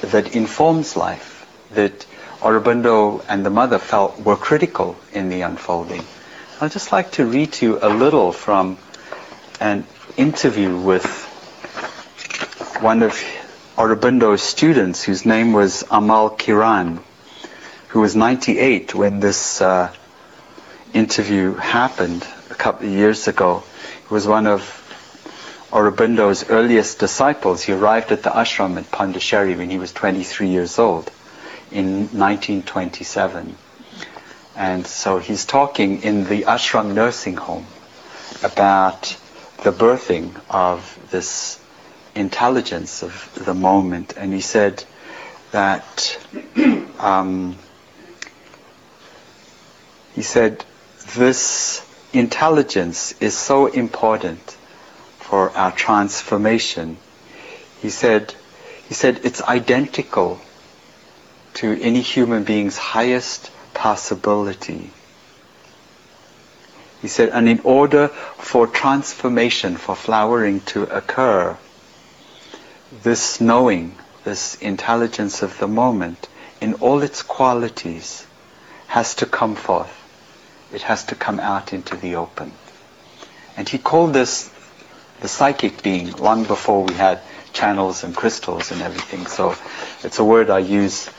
that 0.00 0.34
informs 0.34 0.96
life, 0.96 1.46
that 1.74 2.06
Aurobindo 2.40 3.24
and 3.28 3.46
the 3.46 3.50
mother 3.50 3.78
felt 3.78 4.18
were 4.18 4.34
critical 4.34 4.96
in 5.12 5.28
the 5.28 5.42
unfolding. 5.42 6.02
I'd 6.60 6.72
just 6.72 6.90
like 6.90 7.12
to 7.12 7.24
read 7.24 7.52
to 7.52 7.66
you 7.66 7.78
a 7.80 7.88
little 7.88 8.32
from 8.32 8.78
an 9.60 9.84
interview 10.16 10.76
with 10.78 11.04
one 12.80 13.02
of 13.02 13.12
Aurobindo's 13.76 14.42
students 14.42 15.02
whose 15.02 15.24
name 15.26 15.52
was 15.52 15.84
Amal 15.90 16.30
Kiran, 16.30 17.00
who 17.88 18.00
was 18.00 18.14
98 18.14 18.94
when 18.94 19.20
this 19.20 19.60
uh, 19.60 19.92
interview 20.92 21.54
happened 21.54 22.26
a 22.50 22.54
couple 22.54 22.86
of 22.86 22.92
years 22.92 23.28
ago. 23.28 23.62
He 24.08 24.14
was 24.14 24.26
one 24.26 24.46
of 24.46 24.62
Aurobindo's 25.72 26.48
earliest 26.48 26.98
disciples. 26.98 27.62
He 27.62 27.72
arrived 27.72 28.12
at 28.12 28.22
the 28.22 28.30
ashram 28.30 28.78
at 28.78 28.90
Pondicherry 28.90 29.54
when 29.54 29.70
he 29.70 29.78
was 29.78 29.92
23 29.92 30.48
years 30.48 30.78
old 30.78 31.10
in 31.70 32.08
1927. 32.16 33.56
And 34.56 34.86
so 34.86 35.18
he's 35.18 35.44
talking 35.44 36.02
in 36.02 36.24
the 36.24 36.42
ashram 36.42 36.94
nursing 36.94 37.36
home 37.36 37.66
about 38.42 39.16
the 39.62 39.72
birthing 39.72 40.40
of 40.48 40.98
this 41.10 41.60
intelligence 42.14 43.02
of 43.02 43.30
the 43.44 43.54
moment. 43.54 44.14
And 44.16 44.32
he 44.32 44.40
said 44.40 44.84
that 45.50 46.18
um, 46.98 47.56
he 50.14 50.22
said 50.22 50.64
this 51.16 51.84
intelligence 52.12 53.14
is 53.20 53.36
so 53.36 53.66
important 53.66 54.56
for 55.18 55.50
our 55.50 55.72
transformation. 55.72 56.96
He 57.80 57.90
said 57.90 58.34
he 58.88 58.94
said 58.94 59.20
it's 59.24 59.42
identical 59.42 60.40
to 61.54 61.78
any 61.82 62.00
human 62.00 62.44
being's 62.44 62.78
highest 62.78 63.50
possibility. 63.74 64.90
He 67.00 67.08
said, 67.08 67.28
and 67.30 67.48
in 67.48 67.60
order 67.60 68.08
for 68.08 68.66
transformation, 68.66 69.76
for 69.76 69.94
flowering 69.94 70.60
to 70.72 70.82
occur, 70.84 71.56
this 73.02 73.40
knowing, 73.40 73.94
this 74.24 74.56
intelligence 74.56 75.42
of 75.42 75.58
the 75.58 75.68
moment, 75.68 76.28
in 76.60 76.74
all 76.74 77.02
its 77.02 77.22
qualities, 77.22 78.26
has 78.88 79.14
to 79.16 79.26
come 79.26 79.54
forth. 79.54 79.94
It 80.72 80.82
has 80.82 81.04
to 81.04 81.14
come 81.14 81.38
out 81.38 81.72
into 81.72 81.96
the 81.96 82.16
open. 82.16 82.52
And 83.56 83.68
he 83.68 83.78
called 83.78 84.12
this 84.12 84.52
the 85.20 85.28
psychic 85.28 85.82
being 85.82 86.12
long 86.12 86.44
before 86.44 86.84
we 86.84 86.94
had 86.94 87.20
channels 87.52 88.04
and 88.04 88.14
crystals 88.14 88.70
and 88.70 88.82
everything. 88.82 89.26
So 89.26 89.54
it's 90.04 90.18
a 90.18 90.24
word 90.24 90.50
I 90.50 90.60
use 90.60 91.10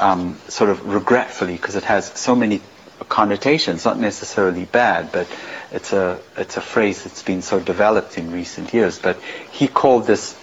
um, 0.00 0.38
sort 0.48 0.70
of 0.70 0.86
regretfully 0.92 1.54
because 1.54 1.76
it 1.76 1.84
has 1.84 2.06
so 2.06 2.34
many 2.34 2.60
connotations, 3.08 3.84
not 3.84 3.98
necessarily 3.98 4.64
bad, 4.64 5.12
but 5.12 5.26
it's 5.72 5.92
a 5.92 6.20
it's 6.36 6.56
a 6.56 6.60
phrase 6.60 7.04
that's 7.04 7.22
been 7.22 7.42
so 7.42 7.60
developed 7.60 8.18
in 8.18 8.30
recent 8.30 8.72
years. 8.72 8.98
But 8.98 9.18
he 9.50 9.68
called 9.68 10.06
this 10.06 10.38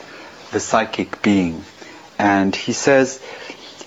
the 0.52 0.60
psychic 0.60 1.22
being, 1.22 1.64
and 2.20 2.56
he 2.56 2.74
says 2.74 3.22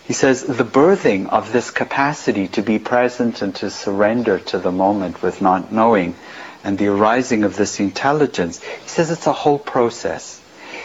He 0.07 0.13
says 0.13 0.43
the 0.43 0.65
birthing 0.65 1.29
of 1.31 1.51
this 1.53 1.71
capacity 1.71 2.49
to 2.49 2.63
be 2.63 2.79
present 2.79 3.41
and 3.41 3.55
to 3.57 3.71
surrender 3.71 4.39
to 4.39 4.59
the 4.59 4.73
moment 4.73 5.23
with 5.23 5.41
not 5.41 5.73
knowing 5.73 6.15
and 6.63 6.77
the 6.79 6.89
arising 6.89 7.45
of 7.45 7.57
this 7.57 7.81
intelligence, 7.81 8.63
he 8.63 8.89
says 8.89 9.11
it's 9.11 9.27
a 9.27 9.33
whole 9.33 9.59
process. 9.59 10.41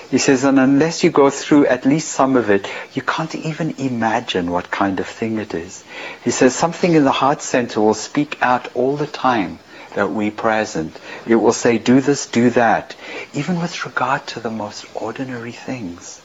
He 0.10 0.18
says, 0.18 0.44
and 0.44 0.60
unless 0.60 1.04
you 1.04 1.12
go 1.12 1.30
through 1.30 1.68
at 1.68 1.86
least 1.86 2.10
some 2.10 2.36
of 2.36 2.50
it, 2.50 2.68
you 2.94 3.04
can't 3.04 3.36
even 3.36 3.76
imagine 3.78 4.50
what 4.50 4.72
kind 4.72 5.00
of 5.00 5.08
thing 5.08 5.38
it 5.38 5.54
is. 5.54 5.84
He 6.24 6.32
says, 6.32 6.56
something 6.56 6.94
in 6.94 7.04
the 7.04 7.12
heart 7.12 7.44
center 7.44 7.80
will 7.80 7.94
speak 7.94 8.42
out 8.42 8.76
all 8.76 8.98
the 8.98 9.06
time 9.06 9.60
that 9.94 10.12
we 10.12 10.32
present. 10.32 11.00
It 11.28 11.36
will 11.36 11.54
say, 11.54 11.78
do 11.78 12.02
this, 12.02 12.26
do 12.26 12.50
that, 12.52 12.96
even 13.34 13.62
with 13.62 13.86
regard 13.86 14.26
to 14.28 14.40
the 14.40 14.50
most 14.50 14.86
ordinary 14.96 15.52
things. 15.52 16.22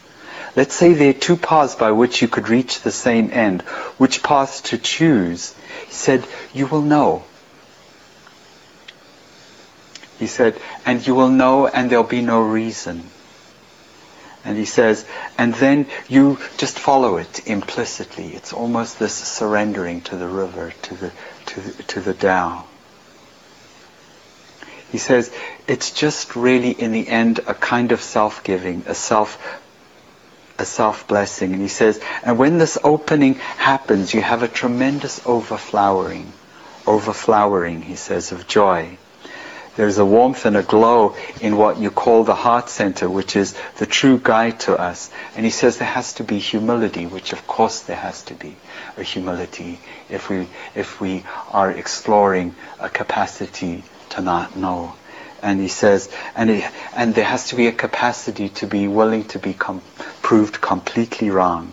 Let's 0.57 0.75
say 0.75 0.95
there 0.95 1.11
are 1.11 1.13
two 1.13 1.37
paths 1.37 1.75
by 1.75 1.91
which 1.91 2.23
you 2.23 2.29
could 2.29 2.49
reach 2.49 2.81
the 2.81 2.93
same 2.93 3.31
end. 3.33 3.63
Which 3.99 4.23
path 4.23 4.63
to 4.65 4.79
choose? 4.79 5.55
He 5.87 5.93
said, 5.93 6.27
you 6.55 6.67
will 6.67 6.83
know. 6.83 7.25
He 10.19 10.27
said, 10.27 10.59
and 10.87 11.07
you 11.07 11.15
will 11.15 11.29
know 11.29 11.67
and 11.67 11.91
there'll 11.91 12.05
be 12.05 12.23
no 12.23 12.41
reason. 12.41 13.11
And 14.45 14.59
he 14.59 14.67
says, 14.67 15.07
and 15.39 15.55
then 15.55 15.87
you 16.09 16.39
just 16.59 16.79
follow 16.79 17.17
it 17.17 17.47
implicitly. 17.49 18.35
It's 18.35 18.53
almost 18.53 18.99
this 18.99 19.15
surrendering 19.15 20.03
to 20.03 20.17
the 20.17 20.29
river, 20.29 20.73
to 20.83 20.95
the, 20.95 21.13
to 21.47 21.61
the, 21.61 21.83
to 21.85 22.01
the 22.01 22.15
Tao. 22.15 22.65
He 24.93 24.99
says, 24.99 25.35
it's 25.67 25.91
just 25.91 26.37
really 26.37 26.71
in 26.71 26.93
the 26.93 27.09
end 27.09 27.41
a 27.47 27.55
kind 27.55 27.91
of 27.91 28.01
self-giving, 28.01 28.85
a 28.87 28.95
self 28.95 29.61
a 30.57 30.65
self-blessing. 30.65 31.53
And 31.53 31.61
he 31.61 31.69
says, 31.69 32.01
and 32.23 32.39
when 32.39 32.59
this 32.59 32.79
opening 32.85 33.35
happens, 33.35 34.15
you 34.15 34.23
have 34.23 34.45
a 34.45 34.49
tremendous 34.49 35.25
overflowering, 35.27 36.33
overflowering, 36.87 37.83
he 37.83 37.97
says, 37.97 38.31
of 38.31 38.47
joy. 38.47 38.97
There's 39.77 39.99
a 39.99 40.05
warmth 40.05 40.47
and 40.47 40.57
a 40.57 40.63
glow 40.63 41.17
in 41.41 41.57
what 41.57 41.79
you 41.79 41.91
call 41.91 42.25
the 42.25 42.35
heart 42.35 42.69
center, 42.69 43.11
which 43.11 43.35
is 43.35 43.55
the 43.79 43.87
true 43.87 44.19
guide 44.19 44.61
to 44.61 44.79
us. 44.79 45.11
And 45.37 45.45
he 45.45 45.51
says 45.51 45.79
there 45.79 45.89
has 45.89 46.13
to 46.15 46.25
be 46.25 46.39
humility, 46.39 47.07
which 47.07 47.33
of 47.33 47.47
course 47.47 47.81
there 47.81 47.97
has 47.97 48.23
to 48.25 48.35
be 48.35 48.57
a 48.97 49.03
humility 49.03 49.81
if 50.09 50.31
we, 50.31 50.49
if 50.75 51.01
we 51.01 51.25
are 51.51 51.71
exploring 51.71 52.55
a 52.79 52.89
capacity 52.89 53.83
to 54.11 54.21
not 54.21 54.57
know 54.57 54.95
and 55.45 55.61
he 55.61 55.69
says, 55.69 56.11
and, 56.35 56.49
it, 56.49 56.65
and 56.97 57.15
there 57.15 57.25
has 57.27 57.49
to 57.49 57.57
be 57.57 57.67
a 57.67 57.73
capacity 57.73 58.49
to 58.49 58.67
be 58.67 58.89
willing 58.89 59.25
to 59.25 59.39
be 59.39 59.53
com- 59.53 59.83
proved 60.23 60.59
completely 60.59 61.29
wrong. 61.29 61.71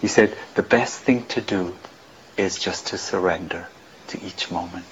He 0.00 0.08
said, 0.08 0.36
the 0.56 0.64
best 0.64 0.98
thing 0.98 1.24
to 1.26 1.40
do 1.40 1.76
is 2.36 2.58
just 2.58 2.88
to 2.88 2.98
surrender 2.98 3.68
to 4.08 4.20
each 4.20 4.50
moment. 4.50 4.84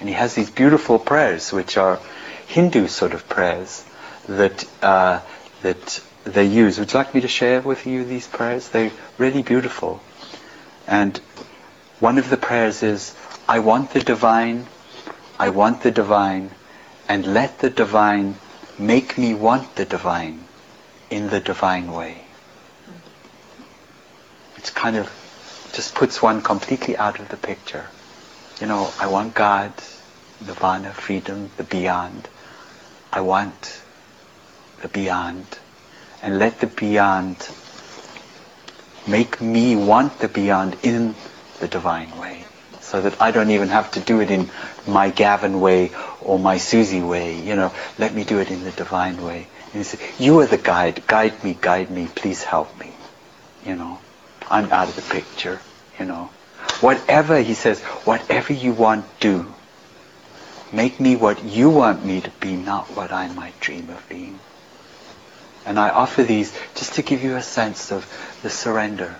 And 0.00 0.08
he 0.08 0.14
has 0.14 0.34
these 0.34 0.50
beautiful 0.50 0.98
prayers, 0.98 1.52
which 1.52 1.76
are 1.76 2.00
Hindu 2.46 2.88
sort 2.88 3.12
of 3.12 3.28
prayers 3.28 3.84
that 4.26 4.66
uh, 4.82 5.20
that 5.62 6.00
they 6.24 6.44
use. 6.44 6.78
Would 6.78 6.92
you 6.92 6.98
like 6.98 7.14
me 7.14 7.20
to 7.20 7.28
share 7.28 7.60
with 7.60 7.86
you 7.86 8.04
these 8.04 8.26
prayers? 8.26 8.68
They're 8.70 8.92
really 9.18 9.42
beautiful. 9.42 10.02
And 10.86 11.18
one 12.00 12.18
of 12.18 12.30
the 12.30 12.36
prayers 12.36 12.82
is, 12.82 13.14
I 13.48 13.60
want 13.60 13.90
the 13.92 14.00
divine, 14.00 14.66
I 15.38 15.50
want 15.50 15.82
the 15.82 15.90
divine, 15.90 16.50
and 17.08 17.34
let 17.34 17.58
the 17.58 17.70
divine 17.70 18.36
make 18.78 19.18
me 19.18 19.34
want 19.34 19.76
the 19.76 19.84
divine 19.84 20.44
in 21.10 21.28
the 21.28 21.40
divine 21.40 21.92
way. 21.92 22.24
It's 24.56 24.70
kind 24.70 24.96
of 24.96 25.10
just 25.72 25.94
puts 25.94 26.22
one 26.22 26.42
completely 26.42 26.96
out 26.96 27.18
of 27.20 27.28
the 27.28 27.36
picture. 27.36 27.86
You 28.60 28.66
know, 28.66 28.92
I 28.98 29.06
want 29.06 29.34
God, 29.34 29.72
nirvana, 30.46 30.92
freedom, 30.92 31.50
the 31.56 31.64
beyond. 31.64 32.28
I 33.10 33.22
want 33.22 33.80
the 34.82 34.88
beyond. 34.88 35.46
And 36.22 36.38
let 36.38 36.60
the 36.60 36.66
beyond 36.66 37.48
make 39.08 39.40
me 39.40 39.76
want 39.76 40.18
the 40.18 40.28
beyond 40.28 40.76
in 40.82 41.14
the 41.60 41.68
divine 41.68 42.18
way. 42.18 42.44
So 42.80 43.00
that 43.00 43.20
I 43.22 43.30
don't 43.30 43.50
even 43.50 43.68
have 43.68 43.92
to 43.92 44.00
do 44.00 44.20
it 44.20 44.30
in 44.30 44.50
my 44.86 45.10
Gavin 45.10 45.60
way 45.60 45.92
or 46.20 46.38
my 46.38 46.58
Susie 46.58 47.00
way, 47.00 47.40
you 47.40 47.56
know, 47.56 47.72
let 47.98 48.14
me 48.14 48.24
do 48.24 48.40
it 48.40 48.50
in 48.50 48.64
the 48.64 48.72
divine 48.72 49.24
way. 49.24 49.46
And 49.72 49.86
you 50.18 50.40
are 50.40 50.46
the 50.46 50.58
guide, 50.58 51.06
guide 51.06 51.42
me, 51.44 51.56
guide 51.58 51.90
me, 51.90 52.08
please 52.14 52.42
help 52.42 52.78
me. 52.78 52.92
You 53.64 53.76
know, 53.76 53.98
I'm 54.50 54.70
out 54.72 54.88
of 54.88 54.96
the 54.96 55.02
picture, 55.02 55.60
you 55.98 56.04
know. 56.04 56.30
Whatever, 56.80 57.40
he 57.40 57.54
says, 57.54 57.80
whatever 58.04 58.52
you 58.52 58.72
want, 58.72 59.04
do. 59.20 59.52
Make 60.72 61.00
me 61.00 61.16
what 61.16 61.44
you 61.44 61.68
want 61.68 62.04
me 62.04 62.20
to 62.20 62.30
be, 62.40 62.56
not 62.56 62.86
what 62.96 63.12
I 63.12 63.28
might 63.28 63.58
dream 63.60 63.90
of 63.90 64.08
being. 64.08 64.38
And 65.66 65.78
I 65.78 65.90
offer 65.90 66.22
these 66.22 66.56
just 66.74 66.94
to 66.94 67.02
give 67.02 67.22
you 67.22 67.36
a 67.36 67.42
sense 67.42 67.92
of 67.92 68.06
the 68.42 68.50
surrender, 68.50 69.16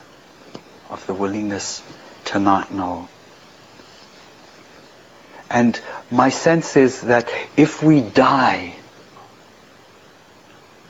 of 0.89 1.07
the 1.07 1.15
willingness 1.15 1.83
to 2.27 2.39
not 2.39 2.73
know. 2.73 3.09
And 5.51 5.79
my 6.11 6.29
sense 6.31 6.77
is 6.77 7.03
that 7.03 7.29
if 7.57 7.83
we 7.83 8.01
die 8.01 8.77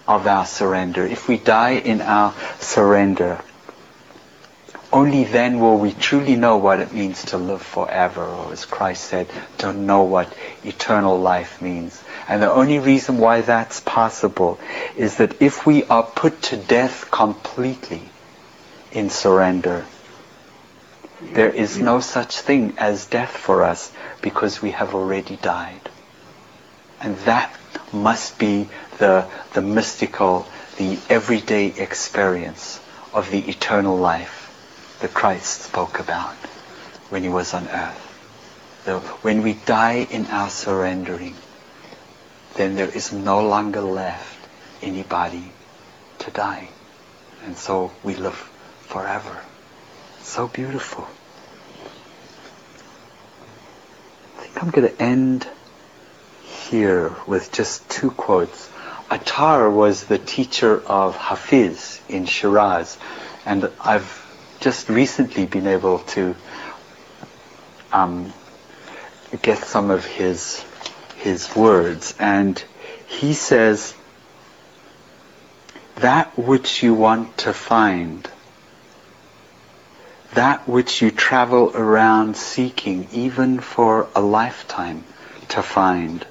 of 0.06 0.26
our 0.26 0.44
surrender, 0.44 1.06
if 1.06 1.28
we 1.28 1.38
die 1.38 1.72
in 1.72 2.00
our 2.00 2.34
surrender, 2.58 3.40
only 4.92 5.22
then 5.22 5.60
will 5.60 5.78
we 5.78 5.92
truly 5.92 6.34
know 6.34 6.56
what 6.56 6.80
it 6.80 6.92
means 6.92 7.26
to 7.26 7.38
live 7.38 7.62
forever, 7.62 8.24
or 8.24 8.52
as 8.52 8.64
Christ 8.64 9.04
said, 9.04 9.28
to 9.58 9.72
know 9.72 10.02
what 10.02 10.34
eternal 10.64 11.18
life 11.18 11.62
means. 11.62 12.02
And 12.28 12.42
the 12.42 12.50
only 12.50 12.80
reason 12.80 13.18
why 13.18 13.42
that's 13.42 13.80
possible 13.80 14.58
is 14.96 15.18
that 15.18 15.40
if 15.40 15.64
we 15.64 15.84
are 15.84 16.02
put 16.02 16.42
to 16.42 16.56
death 16.56 17.10
completely 17.10 18.02
in 18.90 19.10
surrender, 19.10 19.86
there 21.20 21.50
is 21.50 21.78
no 21.78 22.00
such 22.00 22.40
thing 22.40 22.74
as 22.78 23.06
death 23.06 23.36
for 23.36 23.62
us 23.62 23.92
because 24.22 24.60
we 24.60 24.72
have 24.72 24.94
already 24.94 25.36
died. 25.36 25.88
And 27.00 27.16
that 27.18 27.54
must 27.92 28.38
be 28.38 28.68
the, 28.98 29.28
the 29.52 29.62
mystical, 29.62 30.48
the 30.78 30.98
everyday 31.08 31.66
experience 31.66 32.80
of 33.12 33.30
the 33.30 33.48
eternal 33.48 33.96
life 33.96 34.39
that 35.00 35.14
Christ 35.14 35.62
spoke 35.62 35.98
about 35.98 36.34
when 37.08 37.22
he 37.22 37.28
was 37.28 37.54
on 37.54 37.66
earth. 37.68 38.06
So 38.84 39.00
when 39.22 39.42
we 39.42 39.54
die 39.54 40.06
in 40.10 40.26
our 40.26 40.48
surrendering, 40.48 41.34
then 42.54 42.76
there 42.76 42.88
is 42.88 43.12
no 43.12 43.46
longer 43.46 43.80
left 43.80 44.38
anybody 44.82 45.52
to 46.20 46.30
die. 46.30 46.68
And 47.44 47.56
so 47.56 47.92
we 48.02 48.14
live 48.14 48.34
forever. 48.86 49.40
So 50.22 50.48
beautiful. 50.48 51.06
I 54.38 54.42
think 54.42 54.62
I'm 54.62 54.70
going 54.70 54.88
to 54.88 55.02
end 55.02 55.48
here 56.44 57.14
with 57.26 57.52
just 57.52 57.88
two 57.88 58.10
quotes. 58.10 58.68
Attar 59.10 59.70
was 59.70 60.04
the 60.04 60.18
teacher 60.18 60.80
of 60.86 61.16
Hafiz 61.16 62.00
in 62.08 62.26
Shiraz, 62.26 62.96
and 63.44 63.70
I've 63.80 64.19
just 64.60 64.88
recently 64.90 65.46
been 65.46 65.66
able 65.66 66.00
to 66.00 66.36
um, 67.92 68.32
get 69.42 69.58
some 69.58 69.90
of 69.90 70.04
his 70.04 70.64
his 71.16 71.54
words, 71.56 72.14
and 72.18 72.62
he 73.06 73.32
says, 73.32 73.94
"That 75.96 76.38
which 76.38 76.82
you 76.82 76.94
want 76.94 77.38
to 77.38 77.52
find." 77.52 78.28
that 80.34 80.68
which 80.68 81.02
you 81.02 81.10
travel 81.10 81.72
around 81.74 82.36
seeking 82.36 83.08
even 83.10 83.58
for 83.58 84.06
a 84.14 84.20
lifetime 84.20 85.02
to 85.48 85.60
find. 85.60 86.24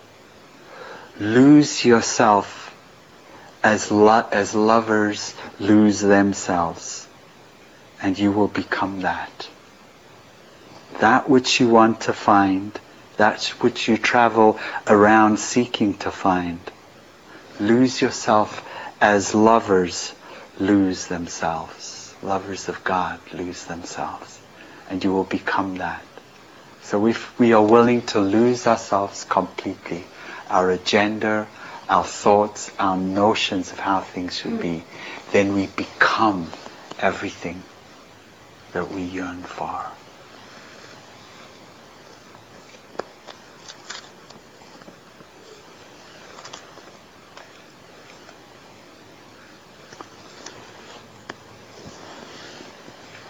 Lose 1.20 1.84
yourself 1.84 2.74
as, 3.62 3.92
lo- 3.92 4.26
as 4.32 4.56
lovers 4.56 5.36
lose 5.60 6.00
themselves 6.00 7.09
and 8.02 8.18
you 8.18 8.32
will 8.32 8.48
become 8.48 9.02
that. 9.02 9.50
That 11.00 11.30
which 11.30 11.60
you 11.60 11.70
want 11.70 12.02
to 12.02 12.14
find, 12.14 12.78
that 13.18 13.44
which 13.62 13.88
you 13.88 13.98
travel 13.98 14.60
around 14.88 15.40
seeking 15.40 15.96
to 16.00 16.12
find. 16.12 16.60
Lose 17.60 18.02
yourself 18.02 18.66
as 19.02 19.36
lovers 19.36 20.14
lose 20.60 21.08
themselves 21.08 22.00
lovers 22.22 22.68
of 22.70 22.84
God 22.84 23.20
lose 23.34 23.66
themselves. 23.66 24.40
And 24.90 25.04
you 25.04 25.14
will 25.14 25.24
become 25.24 25.78
that. 25.78 26.02
So 26.82 27.06
if 27.06 27.38
we 27.40 27.54
are 27.54 27.64
willing 27.64 28.02
to 28.08 28.20
lose 28.20 28.66
ourselves 28.66 29.24
completely, 29.24 30.04
our 30.50 30.72
agenda, 30.72 31.48
our 31.88 32.04
thoughts, 32.04 32.72
our 32.80 32.98
notions 32.98 33.72
of 33.72 33.80
how 33.80 34.02
things 34.02 34.38
should 34.38 34.60
be, 34.60 34.84
then 35.32 35.54
we 35.54 35.68
become 35.68 36.52
everything 36.98 37.62
that 38.74 38.92
we 38.92 39.04
yearn 39.04 39.46
for. 39.46 39.98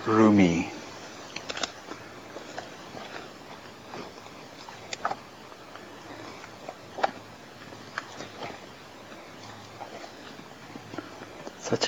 Rumi. 0.06 0.79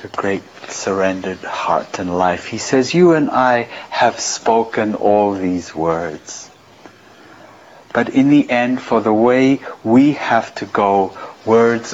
A 0.04 0.08
great 0.08 0.43
surrendered 0.68 1.39
heart 1.39 1.99
and 1.99 2.18
life. 2.18 2.47
He 2.47 2.58
says, 2.58 2.93
You 2.93 3.14
and 3.14 3.30
I 3.30 3.64
have 3.89 4.20
spoken 4.20 4.95
all 4.95 5.34
these 5.34 5.76
words. 5.76 6.49
But 7.93 8.10
in 8.10 8.30
the 8.30 8.49
end, 8.49 8.82
for 8.82 9.02
the 9.02 9.14
way 9.14 9.60
we 9.84 10.14
have 10.14 10.56
to 10.56 10.66
go, 10.66 11.18
words 11.45 11.93